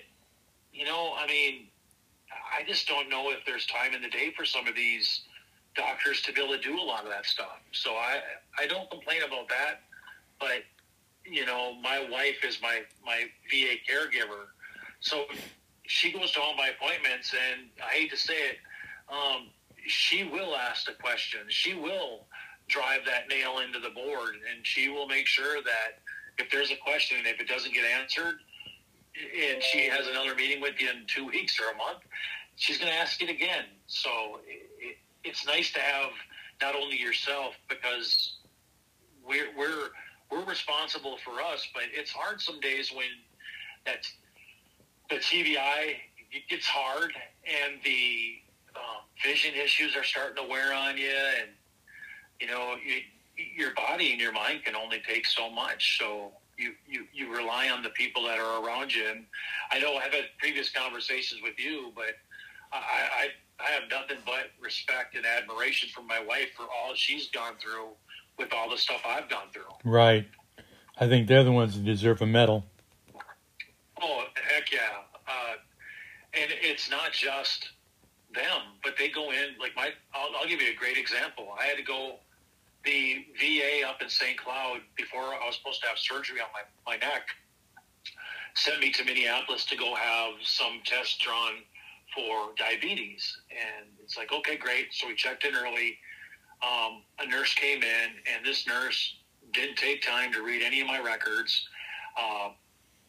[0.72, 1.66] you know, I mean,
[2.30, 5.22] I just don't know if there's time in the day for some of these
[5.76, 7.60] doctors to be able to do a lot of that stuff.
[7.72, 8.20] So I,
[8.58, 9.82] I don't complain about that.
[10.38, 10.64] But,
[11.24, 14.46] you know, my wife is my, my VA caregiver.
[15.00, 15.24] So
[15.86, 18.56] she goes to all my appointments, and I hate to say it,
[19.08, 19.48] um,
[19.86, 21.40] she will ask the question.
[21.48, 22.26] She will
[22.70, 26.00] drive that nail into the board, and she will make sure that
[26.38, 28.36] if there's a question if it doesn't get answered,
[29.14, 32.00] and she has another meeting with you in two weeks or a month,
[32.56, 33.64] she's going to ask it again.
[33.86, 34.10] So
[34.46, 36.10] it, it's nice to have
[36.62, 38.36] not only yourself because
[39.26, 39.88] we're we're
[40.30, 43.06] we're responsible for us, but it's hard some days when
[43.84, 44.06] that
[45.08, 45.96] the TBI
[46.48, 47.12] gets hard
[47.44, 48.36] and the
[48.76, 51.50] um, vision issues are starting to wear on you, and
[52.40, 53.02] you know you,
[53.56, 55.98] your body and your mind can only take so much.
[55.98, 59.06] So you, you you rely on the people that are around you.
[59.08, 59.24] And
[59.72, 62.14] I know I've had previous conversations with you, but
[62.72, 63.28] I, I
[63.64, 67.88] I have nothing but respect and admiration for my wife for all she's gone through
[68.38, 69.62] with all the stuff I've gone through.
[69.84, 70.26] Right.
[70.98, 72.64] I think they're the ones that deserve a medal.
[74.02, 74.78] Oh heck yeah!
[75.28, 75.54] Uh,
[76.34, 77.70] and it's not just
[78.34, 79.90] them, but they go in like my.
[80.14, 81.48] I'll, I'll give you a great example.
[81.58, 82.16] I had to go
[82.84, 84.38] the VA up in St.
[84.38, 87.28] Cloud before I was supposed to have surgery on my my neck.
[88.54, 91.62] Sent me to Minneapolis to go have some tests drawn
[92.14, 94.88] for diabetes, and it's like okay, great.
[94.92, 95.98] So we checked in early.
[96.62, 99.16] Um, a nurse came in, and this nurse
[99.52, 101.68] didn't take time to read any of my records.
[102.18, 102.50] Uh,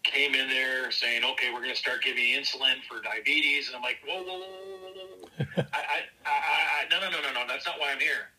[0.03, 3.75] came in there saying, "Okay, we're going to start giving you insulin for diabetes," and
[3.75, 5.63] I'm like, "Whoa, whoa, whoa, whoa, whoa, whoa.
[5.73, 8.29] I, I, I, I, no, no, no, no, no, that's not why I'm here."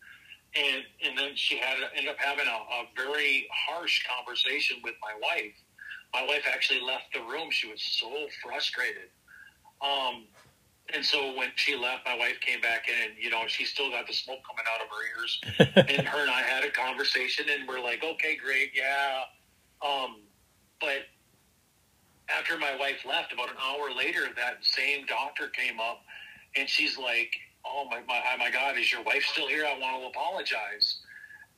[0.55, 5.15] And and then she had ended up having a, a very harsh conversation with my
[5.21, 5.55] wife.
[6.13, 7.51] My wife actually left the room.
[7.51, 8.11] She was so
[8.43, 9.09] frustrated.
[9.81, 10.27] Um,
[10.95, 13.91] and so when she left, my wife came back in, and you know she still
[13.91, 15.41] got the smoke coming out of her ears.
[15.99, 19.23] and her and I had a conversation, and we're like, "Okay, great, yeah."
[19.81, 20.21] Um,
[20.81, 21.07] but
[22.29, 26.03] after my wife left, about an hour later, that same doctor came up,
[26.57, 27.33] and she's like,
[27.65, 29.67] "Oh my my my God, is your wife still here?
[29.67, 30.99] I want to apologize."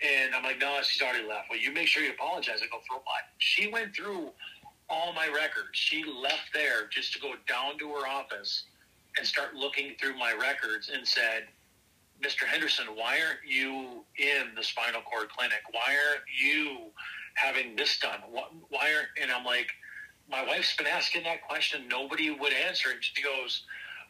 [0.00, 2.60] And I'm like, "No, she's already left." Well, you make sure you apologize.
[2.62, 4.32] I go, "For what?" She went through
[4.88, 5.70] all my records.
[5.72, 8.64] She left there just to go down to her office
[9.16, 11.44] and start looking through my records and said,
[12.22, 12.46] Mr.
[12.46, 15.60] Henderson, why aren't you in the spinal cord clinic?
[15.70, 16.90] Why aren't you
[17.34, 18.20] having this done?
[18.30, 19.68] Why aren't, and I'm like,
[20.30, 21.86] my wife's been asking that question.
[21.88, 22.98] Nobody would answer it.
[23.00, 23.64] She goes,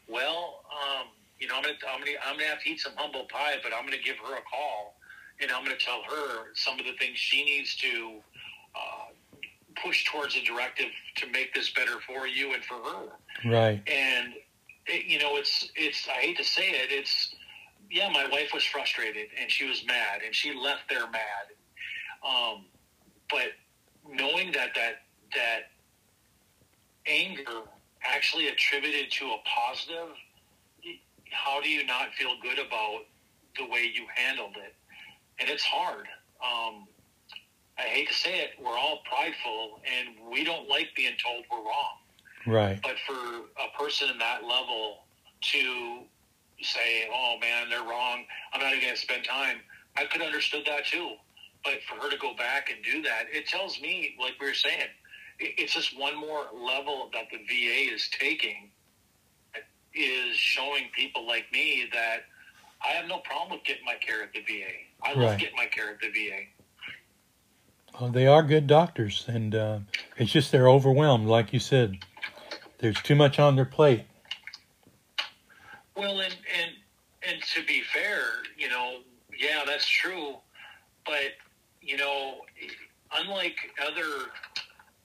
[0.07, 1.07] well, um,
[1.39, 3.73] you know, I'm gonna, I'm gonna, I'm gonna have to eat some humble pie, but
[3.73, 4.95] I'm gonna give her a call,
[5.41, 8.19] and I'm gonna tell her some of the things she needs to
[8.75, 9.11] uh,
[9.83, 13.49] push towards a directive to make this better for you and for her.
[13.49, 13.81] Right.
[13.87, 14.33] And
[14.87, 16.07] it, you know, it's, it's.
[16.07, 16.91] I hate to say it.
[16.91, 17.35] It's,
[17.91, 18.09] yeah.
[18.09, 21.51] My wife was frustrated and she was mad, and she left there mad.
[22.25, 22.65] Um,
[23.29, 23.51] but
[24.09, 25.01] knowing that that
[25.33, 25.71] that
[27.07, 27.63] anger
[28.03, 30.09] actually attributed to a positive,
[31.35, 33.01] how do you not feel good about
[33.57, 34.75] the way you handled it?
[35.39, 36.07] And it's hard.
[36.41, 36.87] Um,
[37.77, 41.57] I hate to say it, we're all prideful and we don't like being told we're
[41.57, 41.97] wrong.
[42.47, 42.79] Right.
[42.81, 45.05] But for a person in that level
[45.41, 45.99] to
[46.61, 49.57] say, oh man, they're wrong, I'm not even going to spend time,
[49.97, 51.15] I could have understood that too.
[51.63, 54.53] But for her to go back and do that, it tells me, like we were
[54.53, 54.87] saying,
[55.39, 58.69] it's just one more level that the VA is taking
[59.95, 62.23] is showing people like me that
[62.83, 64.71] I have no problem with getting my care at the VA.
[65.03, 65.39] I love Right.
[65.39, 66.41] getting my care at the VA.
[67.99, 69.79] Well, they are good doctors, and uh,
[70.17, 71.97] it's just they're overwhelmed, like you said.
[72.79, 74.05] There's too much on their plate.
[75.95, 76.71] Well, and and
[77.27, 78.21] and to be fair,
[78.57, 78.99] you know,
[79.37, 80.35] yeah, that's true,
[81.05, 81.31] but
[81.81, 82.41] you know,
[83.13, 84.09] unlike other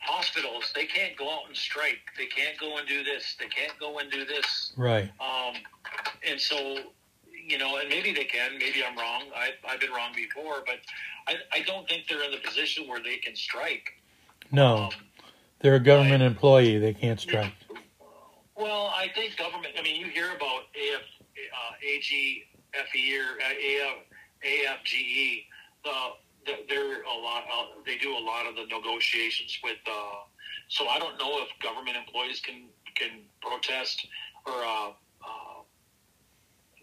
[0.01, 1.99] hospitals, they can't go out and strike.
[2.17, 3.37] They can't go and do this.
[3.39, 4.73] They can't go and do this.
[4.77, 5.11] Right.
[5.21, 5.55] Um,
[6.29, 6.79] and so,
[7.31, 8.53] you know, and maybe they can.
[8.59, 9.25] Maybe I'm wrong.
[9.35, 10.77] I, I've been wrong before, but
[11.27, 13.85] I, I don't think they're in the position where they can strike.
[14.53, 14.91] No, Um,
[15.61, 16.79] they're a government employee.
[16.79, 17.53] They can't strike.
[18.57, 19.75] Well, I think government.
[19.79, 21.03] I mean, you hear about AF,
[21.37, 23.97] uh, AGFE or uh, AF,
[24.45, 25.45] AFGE.
[25.85, 25.91] The,
[26.69, 27.45] they're a lot.
[27.53, 30.25] Uh, they do a lot of the negotiations with uh,
[30.69, 34.07] So I don't know if government employees can can protest
[34.47, 34.91] or uh,
[35.25, 35.63] uh,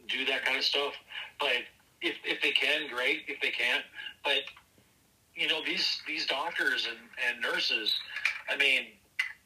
[0.08, 0.94] do that kind of stuff.
[1.40, 1.64] But
[2.02, 3.24] if if they can, great.
[3.28, 3.84] If they can't,
[4.24, 4.44] but
[5.36, 7.94] you know these these doctors and, and nurses.
[8.50, 8.88] I mean,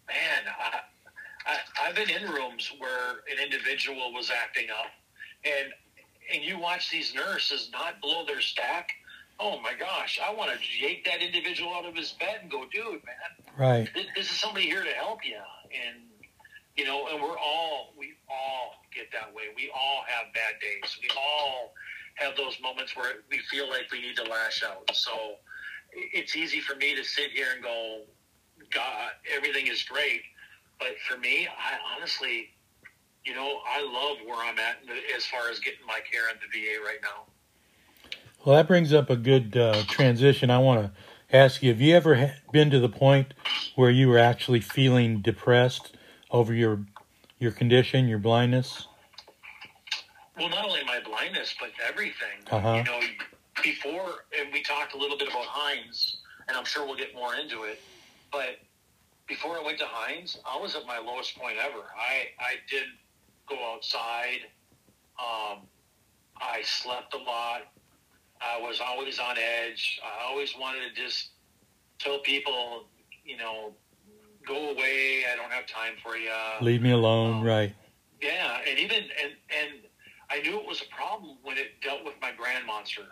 [0.08, 0.80] man, I,
[1.46, 4.92] I I've been in rooms where an individual was acting up,
[5.44, 5.74] and
[6.34, 8.90] and you watch these nurses not blow their stack.
[9.44, 12.66] Oh my gosh, I want to yank that individual out of his bed and go,
[12.72, 13.58] dude, man.
[13.58, 13.90] Right.
[13.96, 15.40] This, this is somebody here to help you,
[15.74, 16.04] and
[16.78, 19.44] you know, and we're all we all get that way.
[19.56, 20.96] We all have bad days.
[21.02, 21.74] We all
[22.16, 24.90] have those moments where we feel like we need to lash out.
[24.94, 25.12] So
[25.92, 28.02] it's easy for me to sit here and go,
[28.70, 30.22] God, everything is great.
[30.80, 32.50] But for me, I honestly,
[33.26, 34.78] you know, I love where I'm at
[35.16, 37.26] as far as getting my care in the VA right now.
[38.44, 40.50] Well, that brings up a good uh, transition.
[40.50, 43.36] I want to ask you: Have you ever been to the point
[43.76, 45.96] where you were actually feeling depressed
[46.32, 46.86] over your
[47.38, 48.88] your condition, your blindness?
[50.38, 52.40] Well, not only my blindness, but everything.
[52.50, 52.78] Uh-huh.
[52.78, 53.00] You know,
[53.62, 57.36] before, and we talked a little bit about Hines, and I'm sure we'll get more
[57.36, 57.80] into it.
[58.32, 58.58] But
[59.28, 61.84] before I went to Hines, I was at my lowest point ever.
[61.96, 62.98] I I didn't
[63.48, 64.48] go outside.
[65.20, 65.60] Um,
[66.38, 67.68] I slept a lot.
[68.42, 70.00] I was always on edge.
[70.04, 71.30] I always wanted to just
[72.00, 72.86] tell people,
[73.24, 73.74] you know,
[74.48, 75.24] go away.
[75.32, 76.32] I don't have time for you.
[76.62, 77.38] Leave me alone.
[77.38, 77.74] Um, right.
[78.22, 79.80] Yeah, and even and and
[80.30, 83.04] I knew it was a problem when it dealt with my grand monster.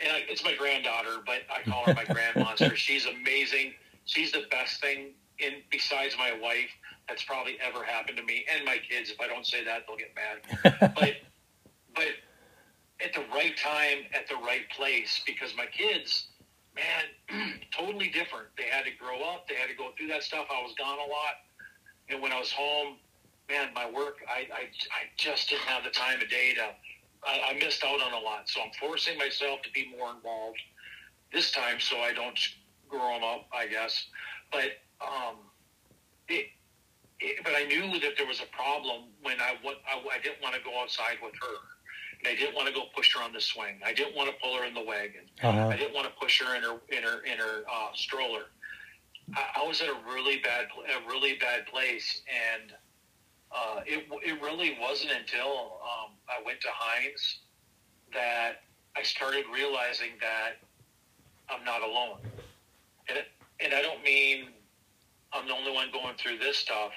[0.00, 2.76] And I, it's my granddaughter, but I call her my grand monster.
[2.76, 3.74] She's amazing.
[4.04, 6.70] She's the best thing in besides my wife
[7.08, 9.10] that's probably ever happened to me and my kids.
[9.10, 10.94] If I don't say that, they'll get mad.
[10.94, 11.14] but
[11.94, 12.06] but
[13.04, 16.28] at the right time, at the right place, because my kids,
[16.74, 18.46] man, totally different.
[18.56, 19.48] They had to grow up.
[19.48, 20.46] They had to go through that stuff.
[20.50, 21.42] I was gone a lot,
[22.08, 22.96] and when I was home,
[23.48, 26.74] man, my work, I I, I just didn't have the time of day to.
[27.26, 30.58] I, I missed out on a lot, so I'm forcing myself to be more involved
[31.32, 32.38] this time, so I don't
[32.88, 34.06] grow them up, I guess.
[34.52, 35.36] But um,
[36.28, 36.46] it,
[37.20, 40.54] it, but I knew that there was a problem when I, I, I didn't want
[40.54, 41.77] to go outside with her.
[42.18, 43.80] And I didn't want to go push her on the swing.
[43.84, 45.22] I didn't want to pull her in the wagon.
[45.42, 45.68] Uh-huh.
[45.68, 48.46] I didn't want to push her in her in her in her uh, stroller.
[49.34, 52.72] I, I was in a really bad a really bad place, and
[53.52, 57.40] uh, it it really wasn't until um, I went to Hines
[58.12, 58.62] that
[58.96, 60.56] I started realizing that
[61.48, 62.18] I'm not alone.
[63.08, 63.18] And
[63.60, 64.48] and I don't mean
[65.32, 66.92] I'm the only one going through this stuff,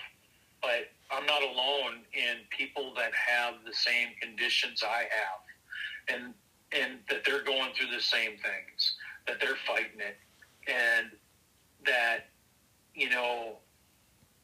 [0.61, 6.33] but I'm not alone in people that have the same conditions I have, and
[6.71, 8.95] and that they're going through the same things,
[9.27, 10.17] that they're fighting it,
[10.67, 11.11] and
[11.85, 12.29] that
[12.93, 13.57] you know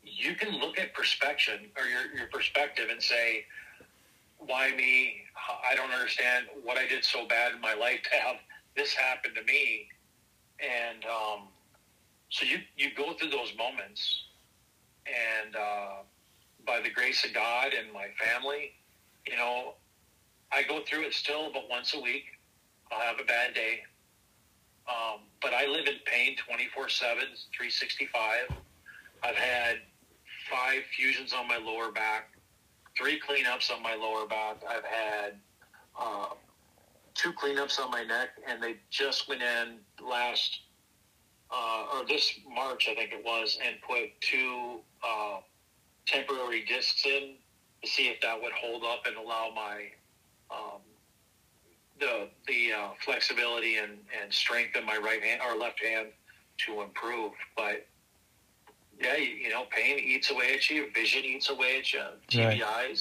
[0.04, 3.46] you can look at perspective or your your perspective and say,
[4.40, 5.16] why me?
[5.70, 8.38] I don't understand what I did so bad in my life to have
[8.76, 9.88] this happen to me,
[10.60, 11.48] and um,
[12.30, 14.24] so you you go through those moments,
[15.08, 15.90] and uh,
[16.66, 18.72] by the grace of God and my family,
[19.28, 19.74] you know,
[20.52, 22.26] I go through it still, but once a week,
[22.92, 23.82] I'll have a bad day.
[24.88, 28.58] Um, but I live in pain 24 7, 365.
[29.24, 29.78] I've had
[30.50, 32.30] five fusions on my lower back,
[32.98, 34.62] three cleanups on my lower back.
[34.68, 35.34] I've had
[36.00, 36.28] uh,
[37.14, 40.62] two cleanups on my neck, and they just went in last
[41.52, 45.40] uh, or this March, I think it was, and put two uh,
[46.06, 47.36] temporary discs in
[47.82, 49.86] to see if that would hold up and allow my
[50.52, 50.82] um,
[52.00, 56.08] the the uh, flexibility and, and strength in my right hand or left hand
[56.66, 57.32] to improve.
[57.56, 57.88] But
[59.00, 62.62] yeah, you, you know, pain eats away at you, vision eats away at you, TBIs.
[62.62, 62.98] Right.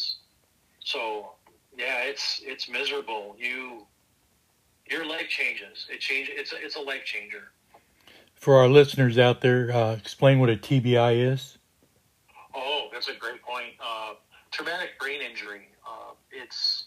[0.84, 1.32] So
[1.76, 3.34] yeah, it's it's miserable.
[3.38, 3.86] You
[4.88, 5.86] your life changes.
[5.90, 6.34] It changes.
[6.36, 7.50] It's a, it's a life changer
[8.46, 11.58] for our listeners out there, uh, explain what a TBI is?
[12.54, 13.72] Oh, that's a great point.
[13.84, 14.12] Uh,
[14.52, 15.62] traumatic brain injury.
[15.84, 16.84] Uh, it's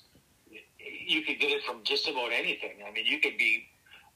[0.48, 2.76] you could get it from just about anything.
[2.88, 3.66] I mean, you could be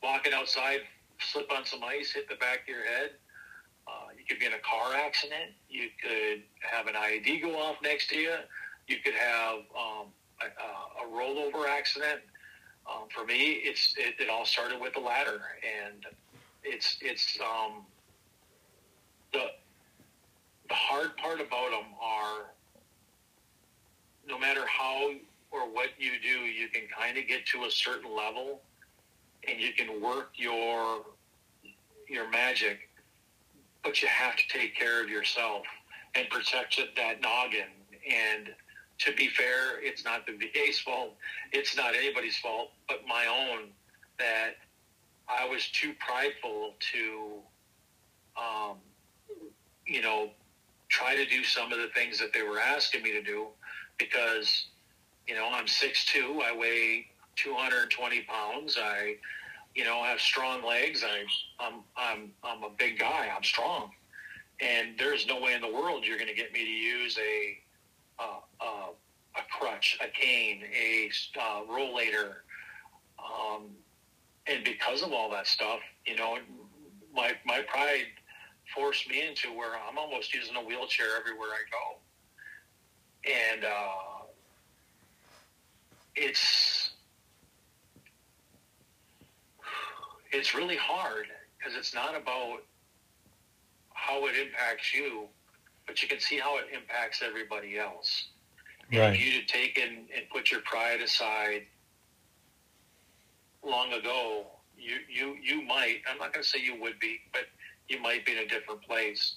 [0.02, 0.84] walking outside,
[1.20, 3.10] slip on some ice, hit the back of your head.
[3.90, 5.52] Uh, you could be in a car accident.
[5.70, 8.36] You could have an IED go off next to you.
[8.88, 10.08] You could have um,
[10.40, 12.22] a, a, rollover accident.
[12.90, 15.42] Um, for me, it's it, it all started with the ladder,
[15.84, 16.06] and
[16.64, 17.86] it's it's um,
[19.34, 19.46] the
[20.70, 22.52] the hard part about them are
[24.28, 25.12] no matter how
[25.52, 28.62] or what you do, you can kind of get to a certain level,
[29.48, 31.02] and you can work your
[32.10, 32.90] your magic.
[33.84, 35.64] but you have to take care of yourself
[36.16, 37.68] and protect that noggin.
[38.10, 38.50] And
[39.00, 41.16] to be fair, it's not the VA's fault.
[41.52, 43.70] It's not anybody's fault, but my own
[44.20, 44.56] that
[45.28, 47.40] I was too prideful to,
[48.38, 48.78] um,
[49.86, 50.30] you know,
[50.90, 53.48] try to do some of the things that they were asking me to do
[53.98, 54.68] because,
[55.28, 58.78] you know, I'm 6'2", I weigh 220 pounds.
[58.82, 59.16] I,
[59.76, 61.04] you know, have strong legs.
[61.04, 61.24] I,
[61.60, 63.30] I'm, I'm, I'm a big guy.
[63.36, 63.92] I'm strong.
[64.60, 67.58] And there's no way in the world you're going to get me to use a,
[68.20, 68.88] uh, uh,
[69.36, 71.10] a crutch, a cane, a
[71.40, 72.36] uh, rollator.
[73.20, 73.70] Um,
[74.48, 76.38] and because of all that stuff, you know,
[77.14, 78.06] my, my pride
[78.76, 82.00] forced me into where I'm almost using a wheelchair everywhere I go.
[83.54, 84.26] And, uh,
[86.16, 86.92] it's,
[90.32, 91.28] it's really hard
[91.58, 92.60] because it's not about
[93.94, 95.28] how it impacts you,
[95.88, 98.28] but you can see how it impacts everybody else.
[98.92, 99.00] Right.
[99.00, 101.64] And if you had taken and put your pride aside
[103.66, 104.46] long ago,
[104.78, 106.00] you you you might.
[106.10, 107.44] I'm not going to say you would be, but
[107.88, 109.36] you might be in a different place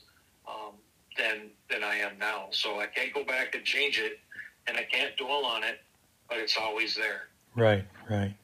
[0.49, 0.75] um,
[1.17, 2.49] than than I am now.
[2.51, 4.19] So I can't go back and change it,
[4.67, 5.81] and I can't dwell on it,
[6.29, 7.29] but it's always there.
[7.55, 8.35] Right, right.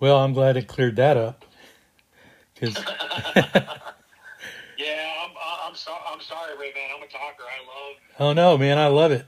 [0.00, 1.44] Well, I'm glad it cleared that up.
[2.58, 2.76] Cause
[3.36, 3.44] yeah,
[5.24, 5.30] I'm
[5.64, 6.00] I'm sorry.
[6.12, 6.90] I'm sorry, Ray man.
[6.96, 7.44] I'm a talker.
[7.44, 7.96] I love.
[8.18, 9.24] oh no, man, I love it.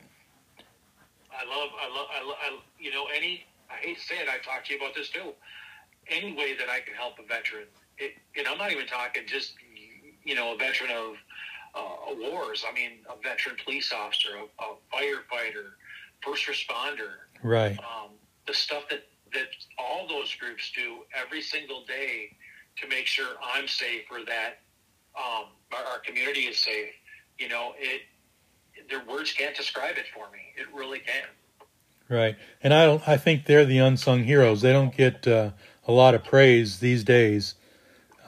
[1.31, 1.71] I love.
[1.81, 2.07] I love.
[2.15, 3.47] I, love, I you know any.
[3.83, 4.29] I hate to say it.
[4.29, 5.33] I talked to you about this too.
[6.09, 7.67] Any way that I can help a veteran,
[7.99, 9.55] it, and I'm not even talking just
[10.25, 11.15] you know a veteran of
[11.75, 12.65] uh, wars.
[12.69, 15.73] I mean a veteran police officer, a, a firefighter,
[16.23, 17.27] first responder.
[17.43, 17.79] Right.
[17.79, 18.11] Um,
[18.47, 22.37] the stuff that that all those groups do every single day
[22.81, 24.61] to make sure I'm safe or that
[25.17, 26.93] um, our, our community is safe.
[27.39, 28.03] You know, it
[28.89, 30.41] their words can't describe it for me.
[30.57, 31.27] It really can't.
[32.09, 32.37] Right.
[32.63, 34.63] And I don't I think they're the unsung heroes.
[34.63, 35.51] They don't get uh,
[35.87, 37.55] a lot of praise these days.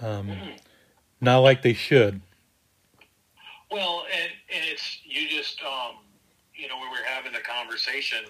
[0.01, 0.31] Um,
[1.21, 2.21] not like they should.
[3.71, 5.97] Well, and, and it's you just um,
[6.55, 8.25] you know we were having a conversation,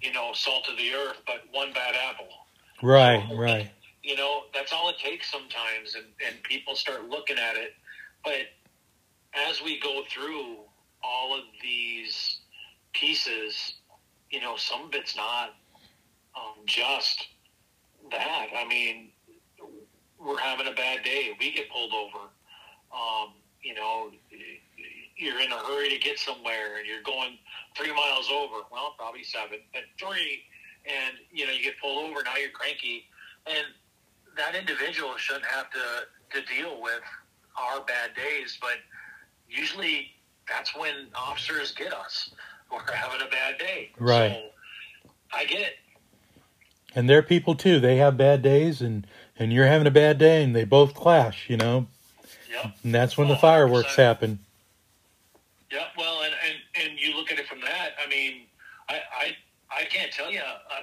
[0.00, 2.28] you know, salt of the earth, but one bad apple.
[2.82, 3.70] Right, right.
[4.02, 7.74] You know, that's all it takes sometimes, and and people start looking at it.
[8.24, 8.48] But
[9.34, 10.56] as we go through
[11.02, 12.40] all of these
[12.92, 13.74] pieces,
[14.32, 15.54] you know, some of it's not
[16.34, 17.28] um, just
[18.10, 18.46] that.
[18.56, 19.10] I mean,
[20.18, 21.36] we're having a bad day.
[21.38, 22.24] We get pulled over.
[22.92, 24.10] Um, you know,
[25.16, 27.38] you're in a hurry to get somewhere and you're going
[27.76, 28.64] three miles over.
[28.72, 30.42] Well, probably seven, but three.
[30.86, 32.22] And, you know, you get pulled over.
[32.24, 33.04] Now you're cranky.
[33.46, 33.66] And
[34.36, 37.02] that individual shouldn't have to, to deal with
[37.56, 38.58] our bad days.
[38.60, 38.78] But
[39.48, 40.12] usually
[40.48, 42.30] that's when officers get us.
[42.72, 43.90] We're having a bad day.
[43.98, 44.30] Right.
[44.32, 44.42] So
[45.36, 45.74] I get it.
[46.94, 47.80] And they're people too.
[47.80, 49.06] They have bad days, and
[49.38, 51.48] and you're having a bad day, and they both clash.
[51.48, 51.86] You know,
[52.50, 52.76] Yep.
[52.84, 53.96] and that's when the fireworks 100%.
[53.96, 54.38] happen.
[55.70, 57.92] Yeah, well, and, and, and you look at it from that.
[58.04, 58.42] I mean,
[58.90, 59.36] I I,
[59.80, 60.40] I can't tell you.
[60.40, 60.80] Uh,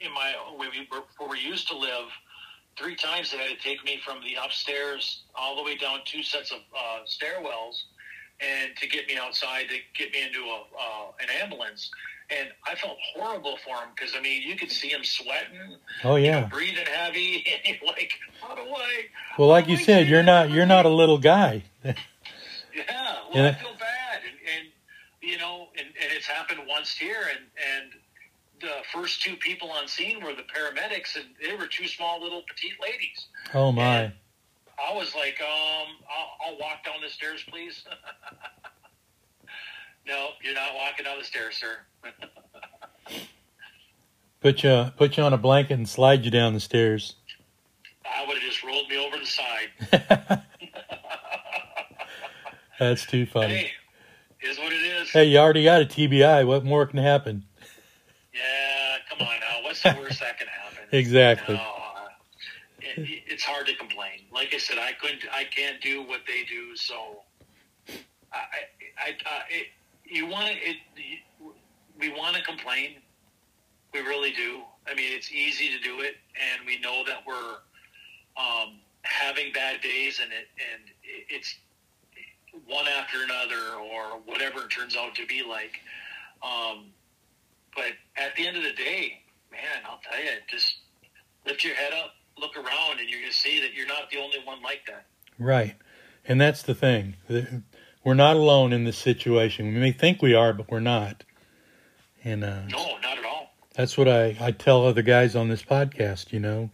[0.00, 2.06] in my where we were, where we used to live,
[2.78, 6.22] three times they had to take me from the upstairs all the way down two
[6.24, 7.82] sets of uh, stairwells,
[8.42, 11.90] and to get me outside to get me into a uh, an ambulance.
[12.30, 16.16] And I felt horrible for him because I mean, you could see him sweating, Oh
[16.16, 16.40] you yeah.
[16.40, 19.04] know, breathing heavy, and you're like, how do I?
[19.38, 21.62] Well, like you I said, you're not you're not a little guy.
[22.74, 22.84] Yeah,
[23.32, 23.50] well, Yeah.
[23.50, 24.68] I feel bad, and, and
[25.20, 27.44] you know, and, and it's happened once here, and
[27.78, 27.92] and
[28.62, 32.42] the first two people on scene were the paramedics, and they were two small little
[32.48, 33.26] petite ladies.
[33.52, 33.82] Oh my.
[34.04, 34.12] And
[34.78, 37.84] I was like, um, I'll, I'll walk down the stairs, please.
[40.06, 41.76] no, you're not walking down the stairs, sir.
[44.40, 47.14] Put you put you on a blanket and slide you down the stairs.
[48.04, 49.68] I would have just rolled me over the side.
[52.80, 53.54] That's too funny.
[53.54, 53.70] Hey,
[54.42, 55.10] is what it is.
[55.10, 56.44] Hey, you already got a TBI.
[56.44, 57.44] What more can happen?
[58.34, 59.62] Yeah, come on now.
[59.62, 60.88] What's the worst that can happen?
[60.90, 61.54] Exactly.
[61.54, 61.62] No,
[62.80, 64.21] it, it's hard to complain.
[64.32, 66.74] Like I said, I couldn't, I can't do what they do.
[66.76, 67.22] So,
[68.32, 68.38] I,
[68.98, 69.66] I, I it,
[70.04, 70.76] you want it,
[71.98, 72.96] we want to complain.
[73.92, 74.62] We really do.
[74.86, 77.56] I mean, it's easy to do it, and we know that we're
[78.36, 80.82] um, having bad days, and it, and
[81.28, 81.54] it's
[82.66, 85.80] one after another, or whatever it turns out to be like.
[86.42, 86.86] Um,
[87.74, 89.20] but at the end of the day,
[89.50, 90.76] man, I'll tell you, just
[91.46, 94.18] lift your head up, look around, and you're going to see that you're not the
[94.18, 95.06] only one like that.
[95.38, 95.76] Right.
[96.26, 97.16] And that's the thing.
[98.04, 99.66] We're not alone in this situation.
[99.66, 101.24] We may think we are, but we're not.
[102.24, 103.52] And uh, no, not at all.
[103.74, 106.70] That's what I, I tell other guys on this podcast, you know.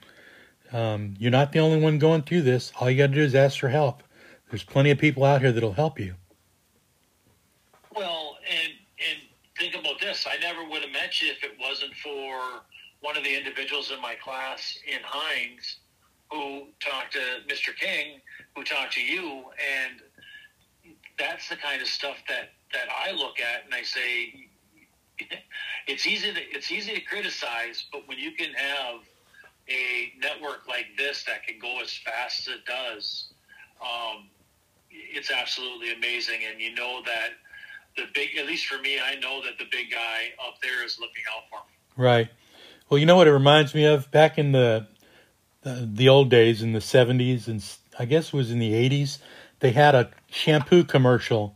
[0.73, 2.73] Um, you're not the only one going through this.
[2.79, 4.03] All you got to do is ask for help.
[4.51, 6.15] There's plenty of people out here that'll help you.
[7.95, 9.19] Well, and and
[9.59, 10.27] think about this.
[10.31, 12.63] I never would have met you if it wasn't for
[13.01, 15.79] one of the individuals in my class in Hines
[16.31, 17.19] who talked to
[17.49, 17.75] Mr.
[17.77, 18.21] King,
[18.55, 20.01] who talked to you, and
[21.19, 24.49] that's the kind of stuff that that I look at and I say
[25.87, 29.01] it's easy to it's easy to criticize, but when you can have
[29.69, 33.29] a network like this that can go as fast as it does,
[33.81, 34.29] um,
[34.91, 36.41] it's absolutely amazing.
[36.51, 37.31] And you know that
[37.97, 40.99] the big, at least for me, I know that the big guy up there is
[40.99, 42.03] looking out for me.
[42.03, 42.29] Right.
[42.89, 44.11] Well, you know what it reminds me of?
[44.11, 44.87] Back in the
[45.63, 47.63] the, the old days, in the '70s, and
[47.99, 49.19] I guess it was in the '80s,
[49.61, 51.55] they had a shampoo commercial,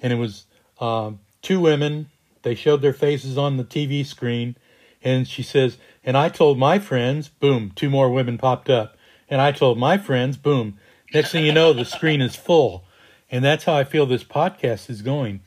[0.00, 0.46] and it was
[0.80, 2.10] um, two women.
[2.42, 4.54] They showed their faces on the TV screen,
[5.02, 8.96] and she says, "And I told my friends, boom, two more women popped up,
[9.28, 10.78] and I told my friends, boom."
[11.12, 12.84] Next thing you know, the screen is full,
[13.32, 15.40] and that's how I feel this podcast is going,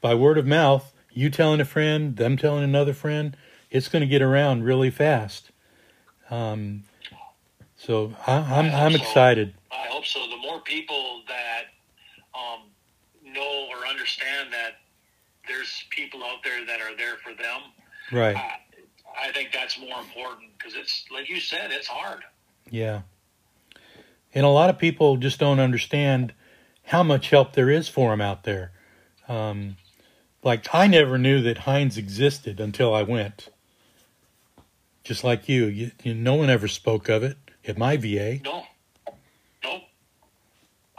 [0.00, 0.94] by word of mouth.
[1.12, 3.36] You telling a friend, them telling another friend,
[3.70, 5.50] it's going to get around really fast.
[6.30, 6.84] Um,
[7.76, 9.54] so I, am I'm, I'm excited.
[9.72, 10.20] I hope so.
[10.28, 11.64] The more people that
[12.34, 12.64] um,
[13.24, 14.74] know or understand that
[15.48, 17.60] there's people out there that are there for them,
[18.12, 18.36] right?
[18.36, 22.20] I, I think that's more important because it's like you said, it's hard.
[22.70, 23.02] Yeah,
[24.34, 26.34] and a lot of people just don't understand
[26.84, 28.72] how much help there is for them out there.
[29.28, 29.76] Um,
[30.42, 33.48] like I never knew that Hines existed until I went.
[35.04, 37.36] Just like you, you, you no one ever spoke of it
[37.66, 38.40] at my VA.
[38.44, 38.64] No,
[39.64, 39.82] Nope.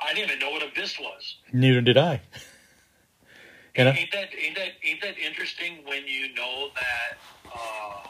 [0.04, 1.36] I didn't even know what a VIST was.
[1.54, 2.22] Neither did I.
[3.76, 7.18] and ain't, I, that ain't that ain't that interesting when you know that
[7.54, 8.08] uh,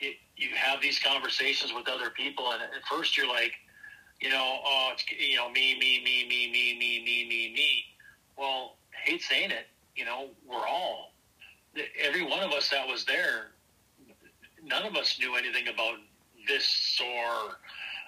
[0.00, 3.52] it, you have these conversations with other people, and at first you're like,
[4.20, 7.84] you know, oh, it's you know, me, me, me, me, me, me, me, me, me.
[8.36, 11.12] Well, hate saying it, you know, we're all
[12.02, 13.48] every one of us that was there.
[14.64, 15.98] None of us knew anything about
[16.46, 17.56] this or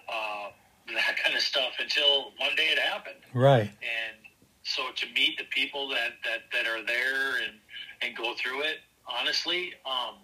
[0.09, 0.51] uh,
[0.95, 3.21] that kind of stuff until one day it happened.
[3.35, 3.71] Right.
[3.71, 4.17] And
[4.63, 7.59] so to meet the people that, that, that are there and,
[8.03, 10.17] and go through it, honestly, um,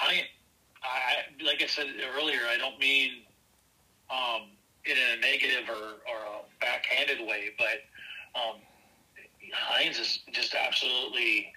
[0.00, 0.22] I,
[0.82, 3.22] I, like I said earlier, I don't mean,
[4.10, 4.48] um,
[4.84, 7.84] in a negative or, or a backhanded way, but,
[8.34, 8.60] um,
[9.52, 11.52] Hines is just absolutely,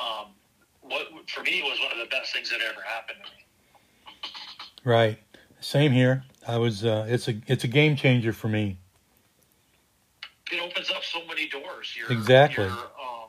[0.00, 0.34] um,
[0.80, 3.45] what for me was one of the best things that ever happened to me.
[4.86, 5.18] Right.
[5.58, 6.22] Same here.
[6.46, 6.84] I was.
[6.84, 7.34] Uh, it's a.
[7.48, 8.78] It's a game changer for me.
[10.52, 11.92] It opens up so many doors.
[11.98, 12.66] You're, exactly.
[12.66, 13.26] You're, um,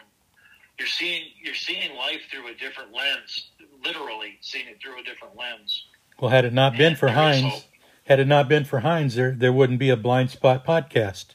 [0.78, 1.24] you're seeing.
[1.42, 3.50] You're seeing life through a different lens.
[3.84, 5.86] Literally seeing it through a different lens.
[6.20, 7.66] Well, had it not and been for Hines,
[8.06, 11.34] had it not been for Hines, there there wouldn't be a blind spot podcast.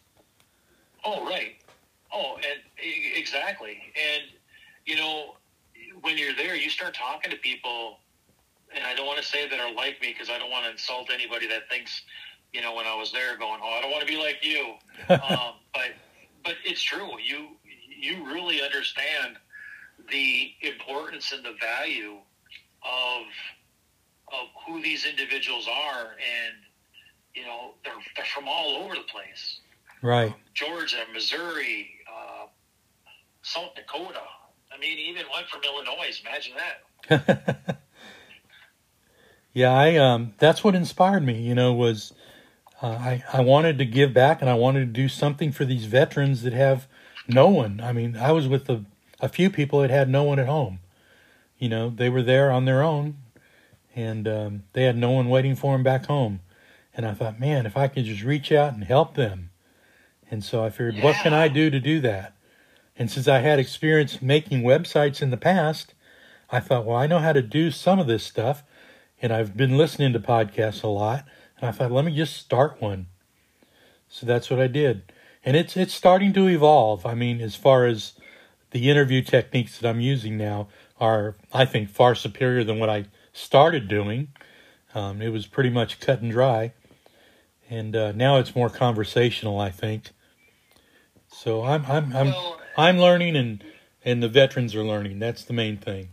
[1.04, 1.56] Oh right.
[2.14, 3.76] Oh, and exactly.
[3.96, 4.22] And
[4.86, 5.34] you know,
[6.02, 7.98] when you're there, you start talking to people
[8.74, 10.70] and I don't want to say that are like me because I don't want to
[10.70, 12.02] insult anybody that thinks,
[12.52, 14.74] you know, when I was there, going, "Oh, I don't want to be like you,"
[15.08, 15.92] um, but
[16.44, 17.18] but it's true.
[17.20, 17.48] You
[17.88, 19.36] you really understand
[20.10, 22.18] the importance and the value
[22.84, 23.22] of
[24.28, 26.54] of who these individuals are, and
[27.34, 29.60] you know, they're they're from all over the place.
[30.02, 30.34] Right.
[30.54, 32.46] Georgia, Missouri, uh,
[33.42, 34.22] South Dakota.
[34.74, 36.20] I mean, even one from Illinois.
[36.26, 37.78] Imagine that.
[39.52, 41.40] Yeah, I um, that's what inspired me.
[41.40, 42.12] You know, was
[42.80, 45.84] uh, I I wanted to give back and I wanted to do something for these
[45.84, 46.86] veterans that have
[47.28, 47.80] no one.
[47.82, 48.84] I mean, I was with a,
[49.20, 50.80] a few people that had no one at home.
[51.58, 53.16] You know, they were there on their own,
[53.94, 56.40] and um, they had no one waiting for them back home.
[56.94, 59.50] And I thought, man, if I could just reach out and help them.
[60.30, 61.04] And so I figured, yeah.
[61.04, 62.34] what can I do to do that?
[62.98, 65.94] And since I had experience making websites in the past,
[66.50, 68.62] I thought, well, I know how to do some of this stuff
[69.22, 71.24] and I've been listening to podcasts a lot,
[71.56, 73.06] and I thought, let me just start one.
[74.08, 75.10] So that's what I did,
[75.44, 77.06] and it's it's starting to evolve.
[77.06, 78.12] I mean, as far as
[78.72, 80.68] the interview techniques that I'm using now
[81.00, 84.28] are, I think, far superior than what I started doing.
[84.94, 86.72] Um, it was pretty much cut and dry,
[87.70, 89.58] and uh, now it's more conversational.
[89.58, 90.10] I think.
[91.28, 93.64] So I'm I'm I'm well, I'm learning, and
[94.04, 95.18] and the veterans are learning.
[95.20, 96.10] That's the main thing.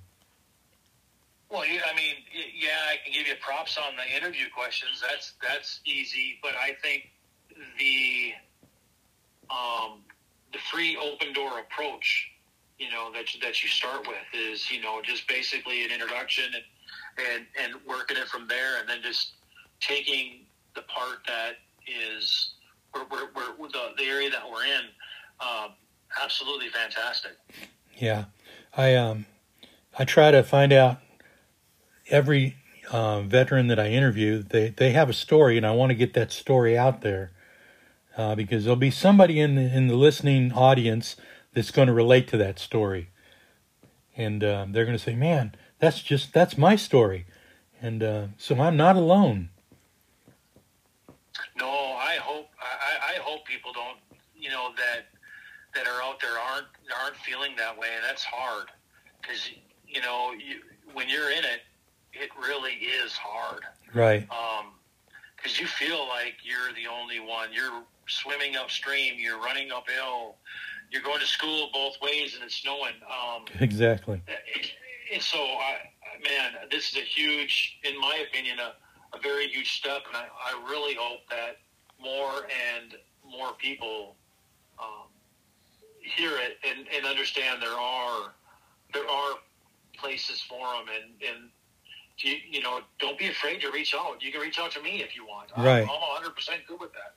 [1.49, 2.15] Well, I mean,
[2.59, 5.01] yeah, I can give you props on the interview questions.
[5.01, 7.09] That's that's easy, but I think
[7.77, 8.33] the
[9.49, 10.01] um,
[10.51, 12.29] the free open door approach,
[12.77, 17.27] you know, that that you start with is you know just basically an introduction and
[17.31, 19.33] and and working it from there, and then just
[19.79, 20.45] taking
[20.75, 21.53] the part that
[21.87, 22.55] is
[22.93, 24.85] we're, we're, we're the, the area that we're in.
[25.39, 25.71] Um,
[26.21, 27.31] absolutely fantastic.
[27.97, 28.25] Yeah,
[28.75, 29.25] I um,
[29.97, 30.97] I try to find out
[32.09, 32.55] every
[32.91, 34.43] uh, veteran that I interview.
[34.43, 37.31] They they have a story, and I want to get that story out there
[38.17, 41.15] uh, because there'll be somebody in the, in the listening audience
[41.53, 43.09] that's going to relate to that story,
[44.17, 47.25] and uh, they're going to say, "Man, that's just that's my story,"
[47.81, 49.49] and uh, so I'm not alone.
[51.57, 53.97] No, I hope I, I hope people don't
[54.35, 55.07] you know that
[55.75, 56.67] that are out there aren't
[57.01, 58.67] aren't feeling that way, and that's hard
[59.21, 59.49] because
[59.87, 60.59] you know you,
[60.93, 61.61] when you're in it,
[62.13, 63.63] it really is hard.
[63.93, 64.27] Right.
[64.31, 64.73] Um,
[65.35, 67.49] because you feel like you're the only one.
[67.53, 69.13] You're swimming upstream.
[69.17, 70.35] You're running uphill.
[70.91, 72.95] You're going to school both ways, and it's snowing.
[73.07, 74.21] Um, exactly.
[75.13, 75.77] And so, I,
[76.23, 78.73] man, this is a huge, in my opinion, a,
[79.15, 81.57] a very huge step, and I, I really hope that
[82.01, 82.95] more and
[83.29, 84.15] more people
[84.79, 85.07] um,
[86.01, 88.33] hear it and, and understand there are
[88.93, 89.33] there are
[89.97, 91.49] places for them, and and
[92.23, 94.21] you, you know, don't be afraid to reach out.
[94.21, 95.49] You can reach out to me if you want.
[95.57, 95.83] Right.
[95.83, 97.15] I'm, I'm 100 percent good with that.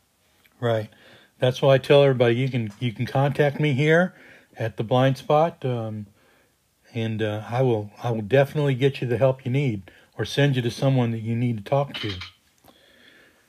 [0.61, 0.91] Right.
[1.39, 4.15] That's why I tell everybody you can you can contact me here
[4.57, 6.07] at the Blind Spot, um,
[6.95, 10.55] and uh, I will I will definitely get you the help you need, or send
[10.55, 12.13] you to someone that you need to talk to.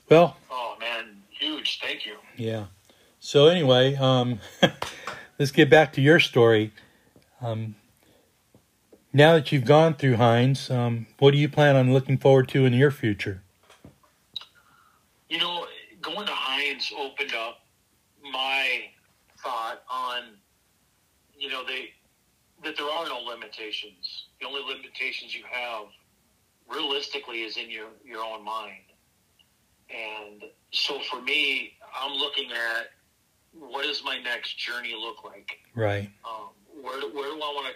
[0.09, 0.37] Well.
[0.49, 1.79] Oh man, huge!
[1.81, 2.15] Thank you.
[2.35, 2.65] Yeah.
[3.19, 4.39] So anyway, um,
[5.39, 6.73] let's get back to your story.
[7.41, 7.75] Um,
[9.13, 12.65] now that you've gone through Hines, um, what do you plan on looking forward to
[12.65, 13.43] in your future?
[15.29, 15.65] You know,
[16.01, 17.59] going to Hines opened up
[18.31, 18.85] my
[19.41, 20.23] thought on,
[21.37, 21.91] you know, they
[22.63, 24.27] that there are no limitations.
[24.39, 25.87] The only limitations you have,
[26.69, 28.83] realistically, is in your your own mind.
[29.89, 32.91] And so for me, I'm looking at
[33.51, 35.59] what does my next journey look like?
[35.75, 36.09] Right.
[36.25, 36.49] Um,
[36.81, 37.73] where, where do I want to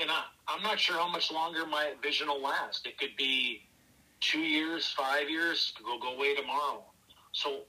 [0.00, 2.86] and I, I'm not sure how much longer my vision will last.
[2.86, 3.62] It could be
[4.20, 6.84] two years, five years, go go away tomorrow.
[7.32, 7.60] So,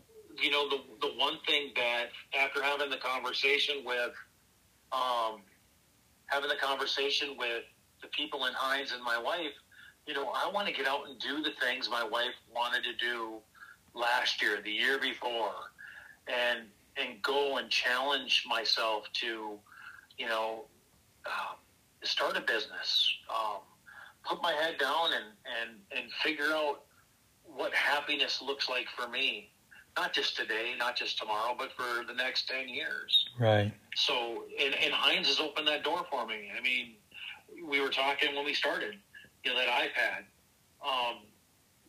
[0.42, 2.06] you know, the the one thing that
[2.40, 4.14] after having the conversation with,
[4.92, 5.42] um,
[6.28, 7.64] having the conversation with
[8.02, 9.54] the people in Hines and my wife,
[10.08, 12.96] you know, I want to get out and do the things my wife wanted to
[12.96, 13.36] do
[13.94, 15.54] last year, the year before,
[16.28, 16.68] and
[16.98, 19.58] and go and challenge myself to,
[20.18, 20.66] you know,
[21.26, 21.61] um,
[22.04, 23.62] start a business, um,
[24.28, 25.26] put my head down and,
[25.62, 26.84] and, and figure out
[27.44, 29.52] what happiness looks like for me.
[29.98, 33.30] Not just today, not just tomorrow, but for the next 10 years.
[33.38, 33.74] Right.
[33.96, 36.50] So, and, and Hines has opened that door for me.
[36.58, 36.94] I mean,
[37.68, 38.96] we were talking when we started,
[39.44, 40.24] you know, that iPad.
[40.82, 41.24] Um,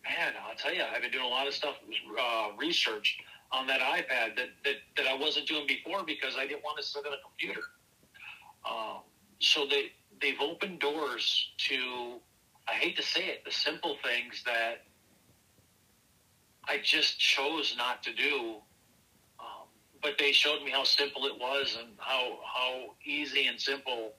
[0.04, 1.76] man, I'll tell you, I've been doing a lot of stuff,
[2.20, 3.18] uh, research
[3.52, 6.82] on that iPad that, that, that I wasn't doing before because I didn't want to
[6.82, 7.62] sit at a computer.
[8.68, 9.02] Um,
[9.38, 9.92] so they
[10.22, 12.20] they've opened doors to
[12.68, 14.84] I hate to say it, the simple things that
[16.68, 18.56] I just chose not to do.
[19.40, 19.66] Um,
[20.00, 24.12] but they showed me how simple it was and how how easy and simple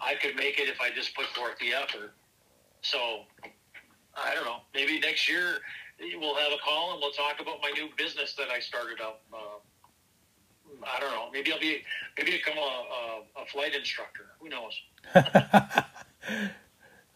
[0.00, 2.14] I could make it if I just put forth the effort.
[2.82, 3.22] So
[4.16, 4.58] I don't know.
[4.74, 5.58] Maybe next year
[6.20, 9.22] we'll have a call and we'll talk about my new business that I started up.
[9.32, 9.58] Uh,
[10.82, 11.30] I don't know.
[11.32, 11.82] Maybe I'll be
[12.18, 14.26] maybe become a, a, a flight instructor.
[14.40, 14.80] Who knows?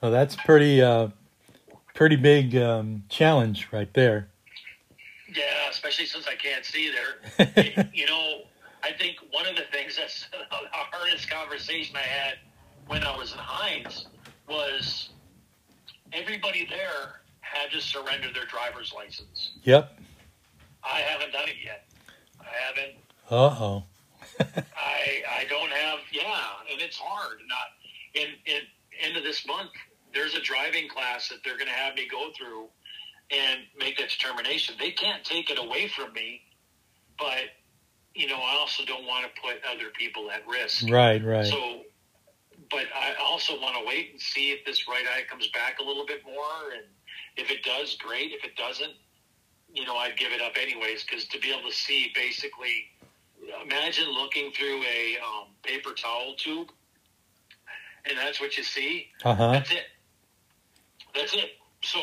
[0.00, 1.09] well, that's pretty uh,
[1.94, 4.28] pretty big um, challenge right there.
[5.34, 7.88] Yeah, especially since I can't see there.
[7.94, 8.42] you know,
[8.82, 12.38] I think one of the things that's the hardest conversation I had
[12.86, 14.06] when I was in Hines
[14.48, 15.11] was
[16.12, 19.52] everybody there had to surrender their driver's license.
[19.62, 19.98] Yep.
[20.84, 21.86] I haven't done it yet.
[22.40, 22.96] I haven't
[23.31, 23.85] uh oh.
[24.41, 27.39] I I don't have yeah, and it's hard.
[27.47, 28.61] Not in in
[29.03, 29.70] end of this month.
[30.14, 32.68] There's a driving class that they're going to have me go through
[33.31, 34.74] and make that determination.
[34.79, 36.43] They can't take it away from me,
[37.18, 37.53] but
[38.14, 40.89] you know I also don't want to put other people at risk.
[40.89, 41.47] Right, right.
[41.47, 41.83] So,
[42.70, 45.85] but I also want to wait and see if this right eye comes back a
[45.85, 46.85] little bit more, and
[47.37, 48.33] if it does, great.
[48.33, 48.93] If it doesn't,
[49.72, 52.87] you know I'd give it up anyways because to be able to see basically
[53.64, 56.68] imagine looking through a um, paper towel tube,
[58.09, 59.07] and that's what you see.
[59.24, 59.53] Uh-huh.
[59.53, 59.84] That's it.
[61.14, 61.51] That's it.
[61.82, 61.99] So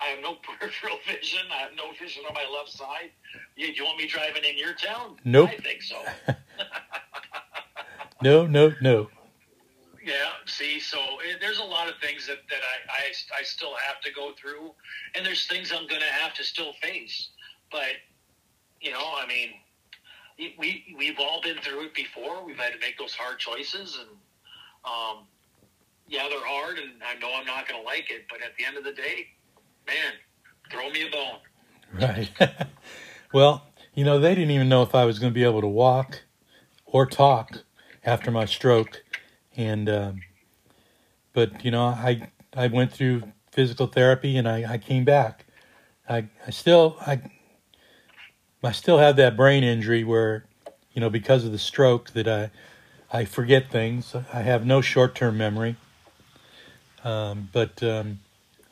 [0.00, 1.40] I have no peripheral vision.
[1.52, 3.10] I have no vision on my left side.
[3.56, 5.16] You, you want me driving in your town?
[5.24, 5.50] Nope.
[5.52, 5.96] I think so.
[8.22, 9.08] no, no, no.
[10.04, 10.14] Yeah.
[10.46, 14.00] See, so it, there's a lot of things that, that I, I, I still have
[14.02, 14.70] to go through,
[15.14, 17.30] and there's things I'm going to have to still face.
[17.72, 17.96] But
[18.80, 19.50] you know, I mean,
[20.38, 22.44] we we've all been through it before.
[22.44, 24.08] We've had to make those hard choices, and
[24.84, 25.24] um,
[26.08, 28.26] yeah, they're hard, and I know I'm not going to like it.
[28.28, 29.28] But at the end of the day,
[29.86, 30.12] man,
[30.70, 31.38] throw me a bone.
[31.92, 32.30] Right.
[33.32, 35.68] well, you know, they didn't even know if I was going to be able to
[35.68, 36.22] walk
[36.84, 37.58] or talk
[38.04, 39.02] after my stroke,
[39.56, 40.20] and um,
[41.32, 43.22] but you know, I I went through
[43.52, 45.46] physical therapy and I, I came back.
[46.08, 47.20] I I still I
[48.66, 50.44] I still have that brain injury where,
[50.92, 52.50] you know, because of the stroke that I
[53.12, 54.14] I forget things.
[54.32, 55.76] I have no short term memory.
[57.04, 58.20] Um, but um,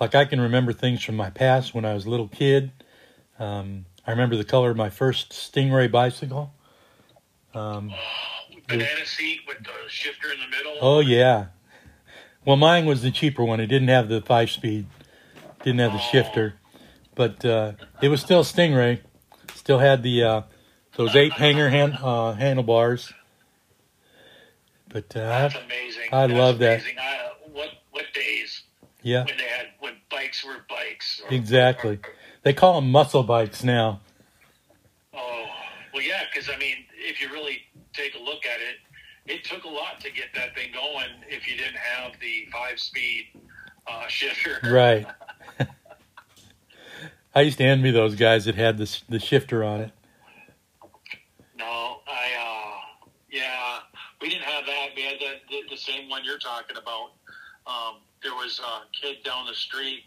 [0.00, 2.72] like I can remember things from my past when I was a little kid.
[3.38, 6.52] Um, I remember the color of my first Stingray bicycle.
[7.54, 7.92] Um,
[8.68, 10.78] Banana seat with the shifter in the middle.
[10.80, 11.46] Oh yeah.
[12.44, 13.60] Well, mine was the cheaper one.
[13.60, 14.86] It didn't have the five speed,
[15.62, 16.08] didn't have the oh.
[16.10, 16.54] shifter,
[17.14, 17.72] but uh,
[18.02, 19.00] it was still Stingray.
[19.54, 20.42] Still had the uh,
[20.96, 23.12] those ape hanger hand uh, handlebars.
[24.88, 26.08] But uh, that's amazing.
[26.12, 26.96] I that's love amazing.
[26.96, 27.02] that.
[27.02, 28.62] I, what what days?
[29.02, 29.24] Yeah.
[29.24, 31.20] When they had when bikes were bikes.
[31.28, 31.96] Or, exactly.
[31.96, 32.10] Or,
[32.42, 34.00] they call them muscle bikes now.
[35.12, 35.46] Oh
[35.92, 36.22] well, yeah.
[36.32, 38.76] Because I mean, if you really take a look at it,
[39.26, 41.08] it took a lot to get that thing going.
[41.28, 43.26] If you didn't have the five speed
[43.86, 44.60] uh, shifter.
[44.64, 45.06] Right.
[47.34, 49.90] I used to envy those guys that had the the shifter on it.
[51.58, 53.78] No, I uh, yeah,
[54.20, 54.88] we didn't have that.
[54.96, 57.12] We had the the, the same one you're talking about.
[57.66, 60.04] Um, there was a kid down the street.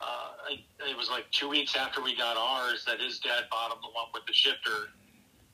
[0.00, 0.54] Uh,
[0.88, 3.88] it was like two weeks after we got ours that his dad bought him the
[3.88, 4.90] one with the shifter.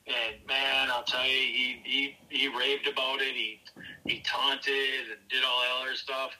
[0.07, 3.33] And man, I'll tell you, he, he, he raved about it.
[3.35, 3.61] He,
[4.05, 6.31] he taunted and did all that other stuff.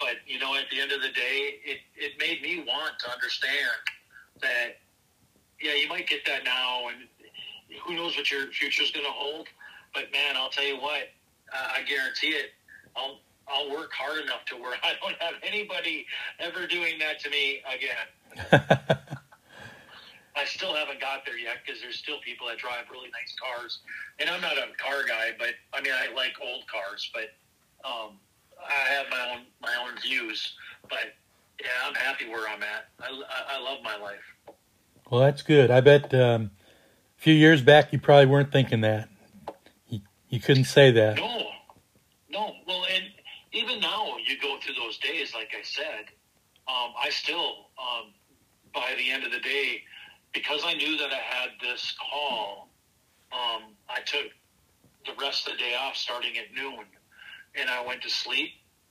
[0.00, 3.10] But, you know, at the end of the day, it, it made me want to
[3.10, 3.70] understand
[4.40, 4.78] that
[5.60, 7.08] yeah, you might get that now, and
[7.84, 9.48] who knows what your future is going to hold.
[9.94, 11.08] But man, I'll tell you what,
[11.52, 12.50] uh, I guarantee it.
[12.96, 16.06] I'll I'll work hard enough to where I don't have anybody
[16.38, 18.48] ever doing that to me again.
[20.36, 23.80] I still haven't got there yet because there's still people that drive really nice cars,
[24.20, 27.30] and I'm not a car guy, but I mean I like old cars, but
[27.84, 28.18] um,
[28.64, 30.54] I have my own my own views.
[30.88, 31.14] But
[31.60, 32.88] yeah, I'm happy where I'm at.
[33.00, 34.54] I, I, I love my life.
[35.10, 35.70] Well, that's good.
[35.70, 36.50] I bet um,
[37.18, 39.08] a few years back you probably weren't thinking that.
[39.88, 41.16] You, you couldn't say that.
[41.16, 41.46] No,
[42.30, 42.52] no.
[42.66, 43.04] Well, and
[43.52, 46.06] even now you go through those days, like I said,
[46.68, 48.12] um, I still, um,
[48.74, 49.82] by the end of the day,
[50.34, 52.68] because I knew that I had this call,
[53.32, 54.26] um, I took
[55.06, 56.84] the rest of the day off starting at noon,
[57.54, 58.50] and I went to sleep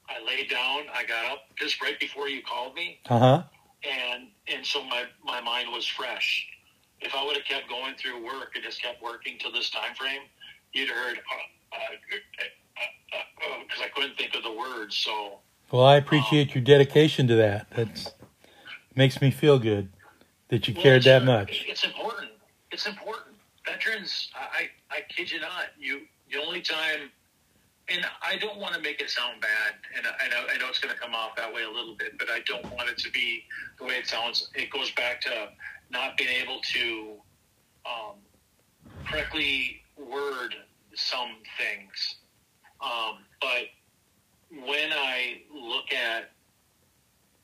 [0.10, 0.84] I laid down.
[0.94, 3.00] I got up just right before you called me.
[3.10, 3.44] Uh huh.
[3.84, 6.48] And and so my my mind was fresh.
[7.00, 9.94] If I would have kept going through work and just kept working till this time
[9.96, 10.22] frame,
[10.74, 14.98] you'd have heard because uh, uh, uh, uh I couldn't think of the words.
[14.98, 15.40] So.
[15.72, 17.70] Well, I appreciate um, your dedication to that.
[17.72, 18.14] That
[18.96, 19.90] makes me feel good
[20.48, 21.66] that you well, cared that much.
[21.68, 22.32] It's important.
[22.72, 23.36] It's important.
[23.66, 25.68] Veterans, I, I kid you not.
[25.78, 26.02] You
[26.32, 27.12] the only time
[27.90, 30.80] and I don't want to make it sound bad, and I know, I know it's
[30.80, 33.12] going to come off that way a little bit, but I don't want it to
[33.12, 33.44] be
[33.80, 34.50] the way it sounds.
[34.56, 35.50] It goes back to
[35.90, 37.16] not being able to
[37.86, 38.16] um,
[39.10, 40.54] correctly word
[40.96, 42.18] some things.
[42.82, 43.68] Um, but
[44.66, 46.32] when I look at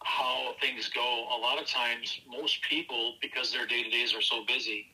[0.04, 4.22] how things go, a lot of times, most people, because their day to days are
[4.22, 4.88] so busy,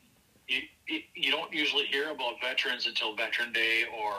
[0.46, 0.60] you,
[1.14, 4.14] you don't usually hear about veterans until Veteran Day or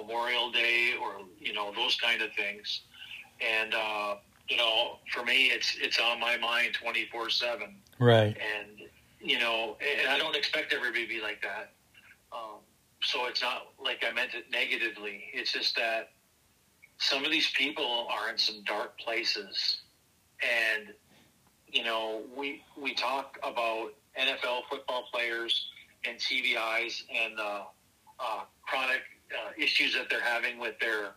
[0.00, 2.82] Memorial Day or you know those kind of things.
[3.40, 4.16] And uh,
[4.48, 7.76] you know, for me, it's it's on my mind twenty four seven.
[7.98, 8.36] Right.
[8.58, 8.82] And
[9.20, 11.72] you know, and I don't expect everybody to be like that.
[12.32, 12.60] Um,
[13.02, 15.24] so it's not like I meant it negatively.
[15.32, 16.10] It's just that
[16.98, 19.80] some of these people are in some dark places,
[20.42, 20.88] and
[21.68, 25.68] you know, we we talk about NFL football players
[26.04, 27.62] and TBIs and uh,
[28.20, 29.02] uh, chronic
[29.32, 31.14] uh, issues that they're having with their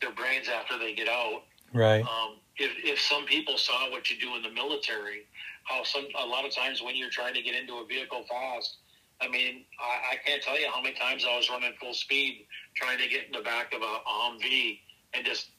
[0.00, 1.42] their brains after they get out.
[1.72, 2.02] Right.
[2.02, 5.26] Um, if, if some people saw what you do in the military,
[5.64, 8.76] how some a lot of times when you're trying to get into a vehicle fast,
[9.20, 12.46] I mean, I, I can't tell you how many times I was running full speed
[12.74, 14.80] trying to get in the back of a Humvee
[15.14, 15.50] and just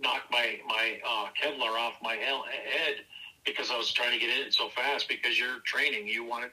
[0.00, 2.96] knock my my uh, Kevlar off my head
[3.46, 6.08] because I was trying to get in it so fast because you're training.
[6.08, 6.52] You want it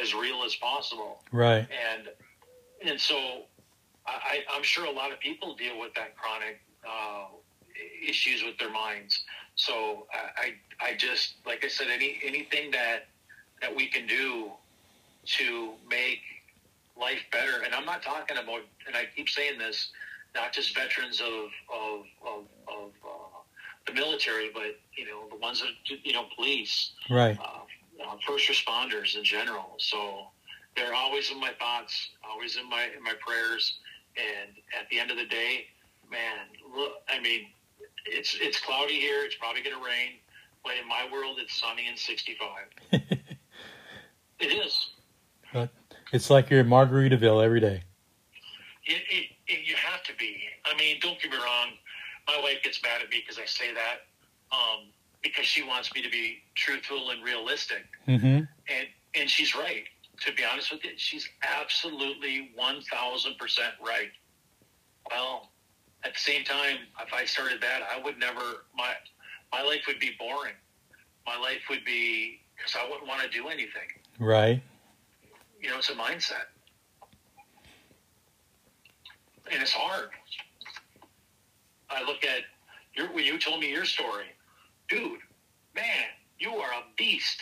[0.00, 1.22] as real as possible.
[1.32, 1.66] Right.
[1.92, 2.08] And
[2.84, 3.44] and so
[4.06, 7.26] I, I'm sure a lot of people deal with that chronic uh,
[8.06, 9.24] issues with their minds.
[9.54, 13.06] So I, I just like I said, any anything that
[13.60, 14.50] that we can do
[15.24, 16.20] to make
[16.98, 17.62] life better.
[17.64, 19.90] And I'm not talking about, and I keep saying this,
[20.34, 23.38] not just veterans of of of, of uh,
[23.86, 29.16] the military, but you know the ones that you know police, right, uh, first responders
[29.16, 29.74] in general.
[29.78, 30.26] So
[30.76, 33.78] they're always in my thoughts, always in my in my prayers.
[34.16, 35.66] And at the end of the day,
[36.10, 36.46] man,
[36.76, 37.46] look, I mean,
[38.06, 39.24] it's it's cloudy here.
[39.24, 40.18] It's probably going to rain,
[40.64, 42.48] but in my world, it's sunny and 65.
[42.92, 44.90] it is.
[45.52, 45.70] But
[46.12, 47.82] it's like you're at Margaritaville every day.
[48.84, 50.40] It, it, it, you have to be.
[50.64, 51.68] I mean, don't get me wrong.
[52.26, 54.06] My wife gets mad at me because I say that
[54.52, 54.88] um,
[55.22, 58.26] because she wants me to be truthful and realistic, mm-hmm.
[58.26, 59.84] and and she's right.
[60.26, 64.10] To be honest with you, she's absolutely one thousand percent right.
[65.10, 65.50] Well,
[66.04, 68.92] at the same time, if I started that, I would never my
[69.52, 70.54] my life would be boring.
[71.26, 73.88] My life would be because I wouldn't want to do anything.
[74.18, 74.62] Right.
[75.60, 76.46] You know, it's a mindset,
[79.50, 80.10] and it's hard.
[81.90, 82.42] I look at
[82.94, 84.26] your when you told me your story,
[84.88, 85.20] dude.
[85.74, 86.06] Man,
[86.38, 87.40] you are a beast.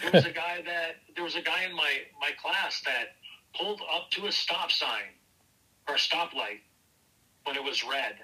[0.00, 3.16] There was a guy that there was a guy in my my class that
[3.58, 5.12] pulled up to a stop sign
[5.88, 6.60] or a stoplight
[7.44, 8.14] when it was red.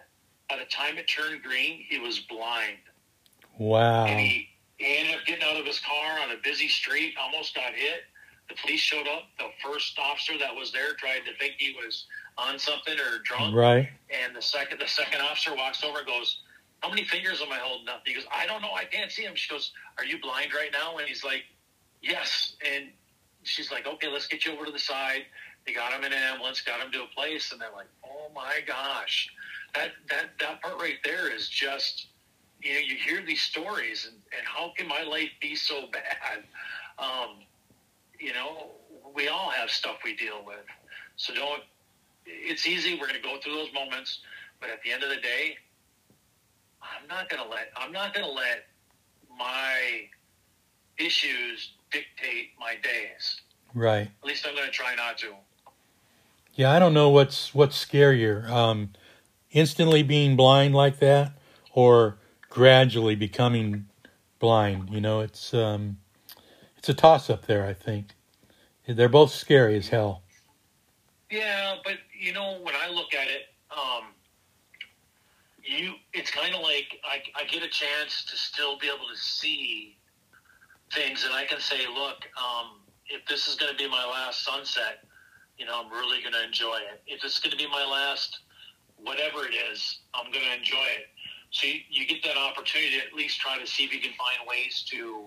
[0.49, 2.79] By the time it turned green, he was blind.
[3.59, 4.07] Wow.
[4.07, 7.55] And he, he ended up getting out of his car on a busy street, almost
[7.55, 8.03] got hit.
[8.49, 9.25] The police showed up.
[9.39, 12.07] The first officer that was there tried to think he was
[12.39, 13.55] on something or drunk.
[13.55, 13.91] Right.
[14.25, 16.41] And the second the second officer walks over and goes,
[16.81, 18.03] How many fingers am I holding up?
[18.07, 19.35] He goes, I don't know, I can't see him.
[19.35, 20.97] She goes, Are you blind right now?
[20.97, 21.43] And he's like,
[22.03, 22.55] Yes.
[22.75, 22.91] And
[23.43, 25.25] she's like, Okay, let's get you over to the side.
[25.69, 28.31] They got him in an ambulance, got him to a place, and they're like, "Oh
[28.35, 29.29] my gosh,
[29.75, 32.07] that that that part right there is just."
[32.63, 36.45] You know, you hear these stories, and, and how can my life be so bad?
[36.99, 37.41] Um,
[38.19, 38.71] you know,
[39.15, 40.65] we all have stuff we deal with.
[41.17, 41.63] So don't.
[42.25, 42.95] It's easy.
[42.95, 44.21] We're going to go through those moments,
[44.61, 45.59] but at the end of the day,
[46.83, 47.73] I'm not going to let.
[47.77, 48.69] I'm not going to let
[49.39, 50.09] my
[50.97, 53.41] issues dictate my days.
[53.75, 54.11] Right.
[54.23, 55.35] At least I'm going to try not to.
[56.55, 58.91] Yeah, I don't know what's what's scarier, um,
[59.53, 61.33] instantly being blind like that,
[61.73, 62.19] or
[62.51, 63.87] gradually becoming
[64.41, 64.91] blind.
[64.91, 65.99] You know, it's um,
[66.77, 67.65] it's a toss up there.
[67.65, 68.15] I think
[68.89, 70.23] they're both scary as hell.
[71.31, 74.07] Yeah, but you know, when I look at it, um,
[75.63, 79.17] you it's kind of like I, I get a chance to still be able to
[79.17, 79.98] see
[80.95, 84.45] things, and I can say, look, um, if this is going to be my last
[84.45, 85.05] sunset
[85.59, 87.03] you know, I'm really going to enjoy it.
[87.07, 88.39] If it's going to be my last,
[88.97, 91.09] whatever it is, I'm going to enjoy it.
[91.51, 94.13] So you, you, get that opportunity to at least try to see if you can
[94.13, 95.27] find ways to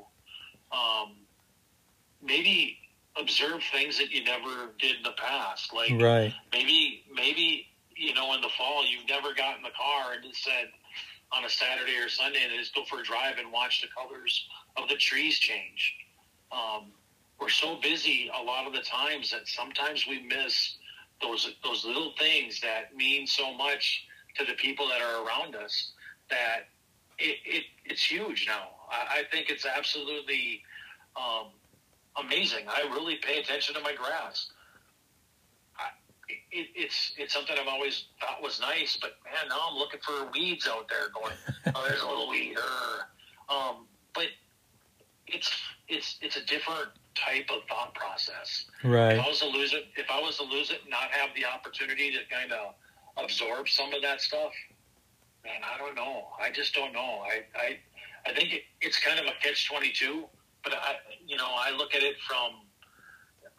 [0.71, 1.17] um,
[2.23, 2.77] maybe
[3.19, 5.73] observe things that you never did in the past.
[5.73, 6.33] Like right.
[6.53, 10.69] maybe, maybe, you know, in the fall, you've never gotten the car and said
[11.31, 14.47] on a Saturday or Sunday and just go for a drive and watch the colors
[14.77, 15.95] of the trees change.
[16.51, 16.91] Um,
[17.39, 20.77] we're so busy a lot of the times that sometimes we miss
[21.21, 24.05] those those little things that mean so much
[24.35, 25.93] to the people that are around us
[26.29, 26.67] that
[27.17, 28.69] it, it it's huge now.
[28.89, 30.61] I, I think it's absolutely
[31.15, 31.47] um,
[32.23, 32.65] amazing.
[32.67, 34.51] I really pay attention to my grass.
[36.51, 40.29] It, it's it's something I've always thought was nice, but man, now I'm looking for
[40.33, 41.09] weeds out there.
[41.13, 41.33] Going,
[41.75, 42.57] oh, there's a little weed.
[42.57, 44.27] Or, um, but
[45.27, 45.49] it's
[45.87, 48.65] it's it's a different type of thought process.
[48.83, 49.13] Right.
[49.13, 51.29] If I was to lose it, if I was to lose it, and not have
[51.35, 52.75] the opportunity to kind of
[53.23, 54.51] absorb some of that stuff,
[55.43, 56.27] man, I don't know.
[56.41, 57.23] I just don't know.
[57.23, 57.79] I I,
[58.25, 60.25] I think it, it's kind of a catch twenty two.
[60.63, 60.95] But I,
[61.25, 62.51] you know, I look at it from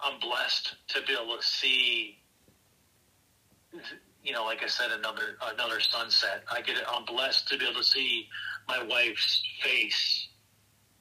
[0.00, 2.18] I'm blessed to be able to see.
[4.22, 6.44] You know, like I said, another another sunset.
[6.50, 6.76] I get.
[6.88, 8.28] I'm blessed to be able to see
[8.68, 10.28] my wife's face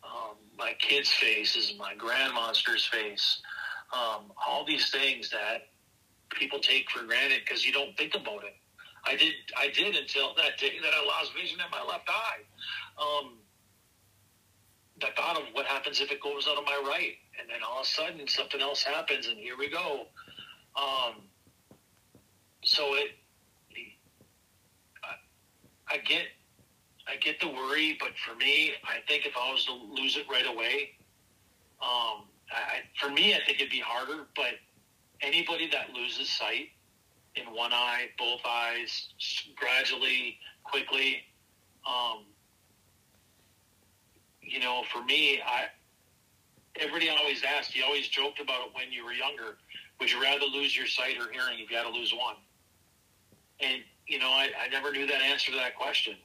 [0.03, 3.41] um, my kid's faces, my grandmonster's face,
[3.93, 5.69] um, all these things that
[6.31, 8.55] people take for granted because you don't think about it.
[9.05, 12.43] I did, I did until that day that I lost vision in my left eye.
[13.01, 13.37] Um,
[14.99, 17.79] the thought of what happens if it goes out of my right, and then all
[17.79, 20.05] of a sudden something else happens, and here we go.
[20.75, 21.23] Um,
[22.71, 23.11] so it,
[25.03, 26.27] I, I get,
[27.05, 30.23] I get the worry, but for me, I think if I was to lose it
[30.31, 30.91] right away,
[31.81, 34.27] um, I, for me, I think it'd be harder.
[34.37, 34.53] But
[35.19, 36.69] anybody that loses sight
[37.35, 39.09] in one eye, both eyes,
[39.57, 41.23] gradually, quickly,
[41.85, 42.23] um,
[44.41, 45.65] you know, for me, I
[46.79, 47.75] everybody always asked.
[47.75, 49.57] You always joked about it when you were younger.
[49.99, 52.35] Would you rather lose your sight or hearing if you had to lose one?
[53.61, 56.15] And you know, I, I never knew that answer to that question.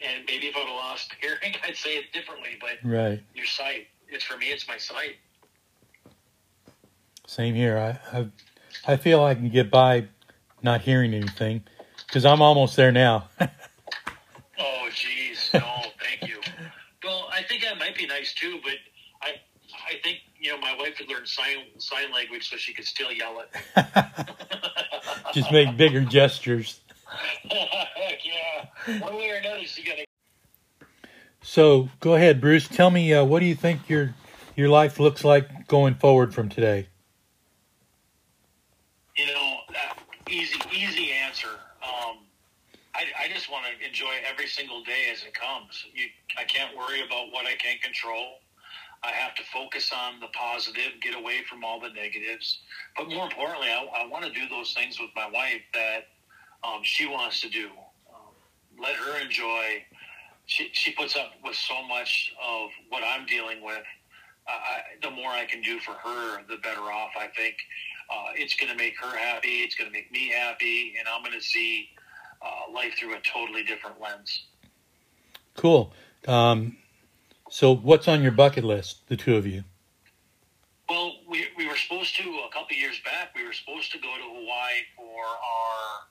[0.00, 2.58] And maybe if I'd have lost hearing, I'd say it differently.
[2.60, 3.88] But right, your sight.
[4.08, 4.46] It's for me.
[4.46, 5.16] It's my sight.
[7.26, 7.78] Same here.
[7.78, 8.26] I I,
[8.92, 10.06] I feel I can get by
[10.62, 11.62] not hearing anything
[12.06, 13.28] because I'm almost there now.
[13.40, 15.52] oh, jeez.
[15.54, 16.40] No, oh, thank you.
[17.04, 18.74] Well, I think that might be nice too, but
[19.86, 23.12] I think you know my wife could learn sign sign language so she could still
[23.12, 23.86] yell it.
[25.32, 26.80] Just make bigger gestures.
[27.50, 30.04] yeah, one way or another, she got to.
[31.42, 32.66] So go ahead, Bruce.
[32.66, 34.14] Tell me, uh, what do you think your
[34.56, 36.88] your life looks like going forward from today?
[39.16, 39.94] You know, uh,
[40.28, 41.50] easy easy answer.
[41.82, 42.18] Um,
[42.94, 45.84] I, I just want to enjoy every single day as it comes.
[45.94, 46.06] You,
[46.36, 48.38] I can't worry about what I can't control.
[49.02, 52.60] I have to focus on the positive, get away from all the negatives.
[52.96, 56.08] But more importantly, I, I want to do those things with my wife that
[56.64, 57.66] um, she wants to do.
[58.08, 58.32] Um,
[58.80, 59.84] let her enjoy.
[60.46, 63.84] She, she puts up with so much of what I'm dealing with.
[64.48, 64.54] Uh,
[65.02, 67.56] the more I can do for her, the better off I think.
[68.08, 69.62] Uh, it's going to make her happy.
[69.62, 71.88] It's going to make me happy, and I'm going to see
[72.40, 74.44] uh, life through a totally different lens.
[75.56, 75.92] Cool.
[76.28, 76.76] Um,
[77.50, 79.64] so, what's on your bucket list, the two of you?
[80.88, 84.08] Well, we, we were supposed to, a couple years back, we were supposed to go
[84.08, 86.06] to Hawaii for our,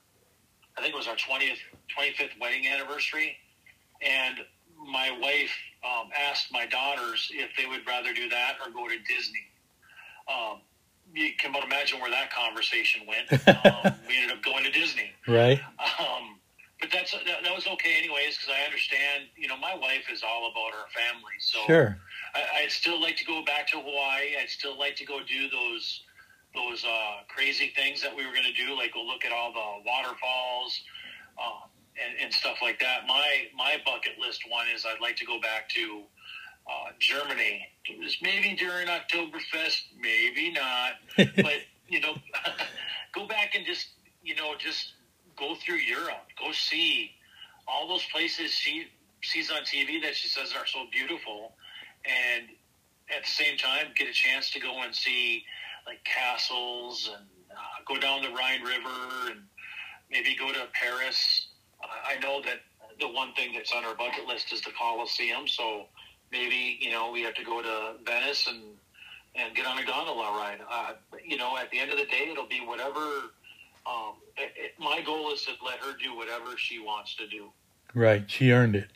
[0.78, 1.60] I think it was our 20th,
[1.98, 3.38] 25th wedding anniversary.
[4.02, 4.40] And
[4.92, 5.52] my wife
[5.84, 9.48] um, asked my daughters if they would rather do that or go to Disney.
[10.28, 10.62] Um,
[11.14, 13.42] you can but imagine where that conversation went.
[13.66, 15.12] Um, we ended up going to Disney.
[15.28, 15.60] Right.
[16.00, 16.35] Um,
[16.86, 19.26] but that's that, that was okay anyways because I understand.
[19.36, 21.98] You know, my wife is all about her family, so sure.
[22.36, 24.38] I, would still like to go back to Hawaii.
[24.40, 26.04] I'd still like to go do those
[26.54, 29.52] those uh, crazy things that we were going to do, like go look at all
[29.52, 30.82] the waterfalls
[31.42, 31.66] uh,
[31.98, 33.08] and, and stuff like that.
[33.08, 36.04] My my bucket list one is I'd like to go back to
[36.70, 37.66] uh, Germany.
[38.22, 41.02] Maybe during Oktoberfest, maybe not,
[41.36, 42.14] but you know,
[43.16, 43.88] go back and just
[44.22, 44.94] you know just
[45.38, 47.12] go through Europe, go see
[47.68, 48.86] all those places she
[49.24, 51.54] sees on TV that she says are so beautiful,
[52.06, 52.48] and
[53.16, 55.44] at the same time get a chance to go and see
[55.86, 59.42] like castles and uh, go down the Rhine River and
[60.12, 61.48] maybe go to Paris.
[61.82, 62.62] I know that
[63.00, 65.86] the one thing that's on our bucket list is the Colosseum, so
[66.32, 68.62] maybe you know we have to go to Venice and
[69.36, 70.60] and get on a gondola ride.
[70.70, 73.02] Uh, you know, at the end of the day, it'll be whatever
[73.88, 77.52] um, it, it, my goal is to let her do whatever she wants to do.
[77.94, 78.24] Right.
[78.28, 78.90] She earned it.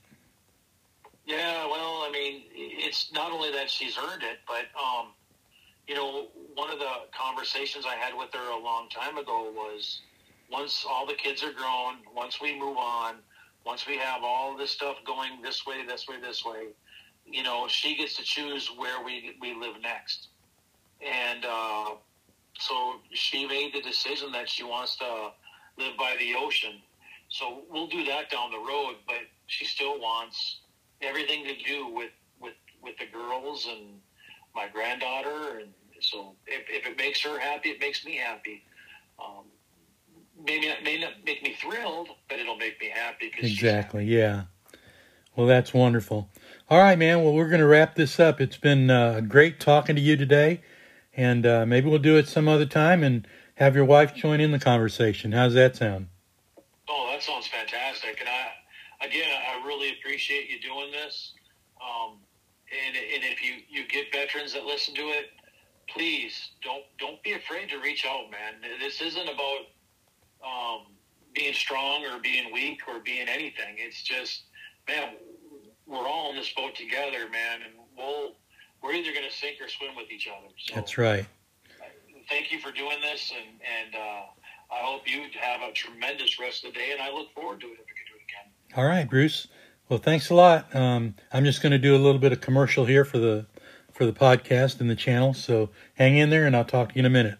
[1.26, 5.10] Yeah, well, I mean, it's not only that she's earned it, but, um,
[5.88, 10.02] you know, one of the conversations I had with her a long time ago was
[10.52, 13.18] once all the kids are grown, once we move on,
[13.64, 16.70] once we have all this stuff going this way, this way, this way,
[17.26, 20.30] you know, she gets to choose where we, we live next.
[21.00, 21.90] And, uh,
[22.60, 25.30] so she made the decision that she wants to
[25.78, 26.82] live by the ocean.
[27.30, 30.60] So we'll do that down the road, but she still wants
[31.02, 34.00] everything to do with with with the girls and
[34.56, 35.70] my granddaughter, and
[36.02, 38.64] so if, if it makes her happy, it makes me happy.
[39.24, 39.46] Um,
[40.44, 43.32] maybe it may not make me thrilled, but it'll make me happy.
[43.38, 44.06] Exactly.
[44.06, 44.44] Yeah.
[45.36, 46.30] Well, that's wonderful.
[46.70, 47.24] All right, man.
[47.24, 48.42] Well, we're going to wrap this up.
[48.42, 50.62] It's been uh, great talking to you today
[51.14, 54.52] and uh, maybe we'll do it some other time and have your wife join in
[54.52, 55.32] the conversation.
[55.32, 56.08] How's that sound?
[56.88, 58.20] Oh, that sounds fantastic.
[58.20, 61.34] And I, again, I really appreciate you doing this.
[61.82, 62.20] Um,
[62.88, 65.32] and, and if you, you get veterans that listen to it,
[65.88, 68.56] please don't don't be afraid to reach out, man.
[68.80, 69.66] This isn't about
[70.46, 70.86] um,
[71.34, 73.76] being strong or being weak or being anything.
[73.78, 74.44] It's just,
[74.88, 75.16] man,
[75.88, 78.36] we're all in this boat together, man, and we'll
[78.82, 80.48] we're either going to sink or swim with each other.
[80.58, 81.26] So, That's right.
[82.30, 84.22] Thank you for doing this, and and uh,
[84.72, 86.92] I hope you have a tremendous rest of the day.
[86.92, 88.78] And I look forward to it if we can do it again.
[88.78, 89.48] All right, Bruce.
[89.90, 90.76] Well, thanks a lot.
[90.76, 93.48] Um, I'm just going to do a little bit of commercial here for the
[93.92, 95.34] for the podcast and the channel.
[95.34, 97.40] So hang in there, and I'll talk to you in a minute.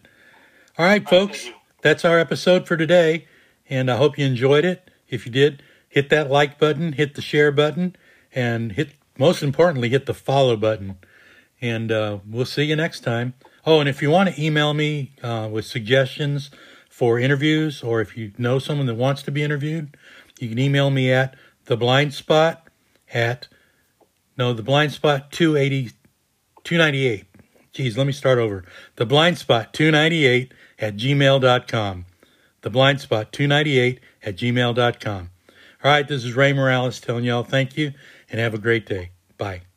[0.76, 1.50] All right, folks.
[1.82, 3.26] That's our episode for today,
[3.68, 4.90] and I hope you enjoyed it.
[5.08, 7.96] If you did, hit that like button, hit the share button,
[8.34, 10.98] and hit most importantly hit the follow button.
[11.60, 13.34] And uh, we'll see you next time.
[13.66, 16.50] Oh, and if you want to email me uh, with suggestions
[16.88, 19.96] for interviews, or if you know someone that wants to be interviewed,
[20.38, 21.36] you can email me at
[21.66, 22.66] the blind spot
[23.12, 23.48] at
[24.36, 25.92] no the blind spot 280
[26.64, 27.26] 298
[27.72, 28.64] geez let me start over.
[28.96, 32.06] The blind spot 298 at gmail.com
[32.62, 35.30] the blind spot 298 at gmail.com
[35.82, 37.92] all right this is ray morales telling y'all thank you
[38.30, 39.10] and have a great day.
[39.38, 39.69] Bye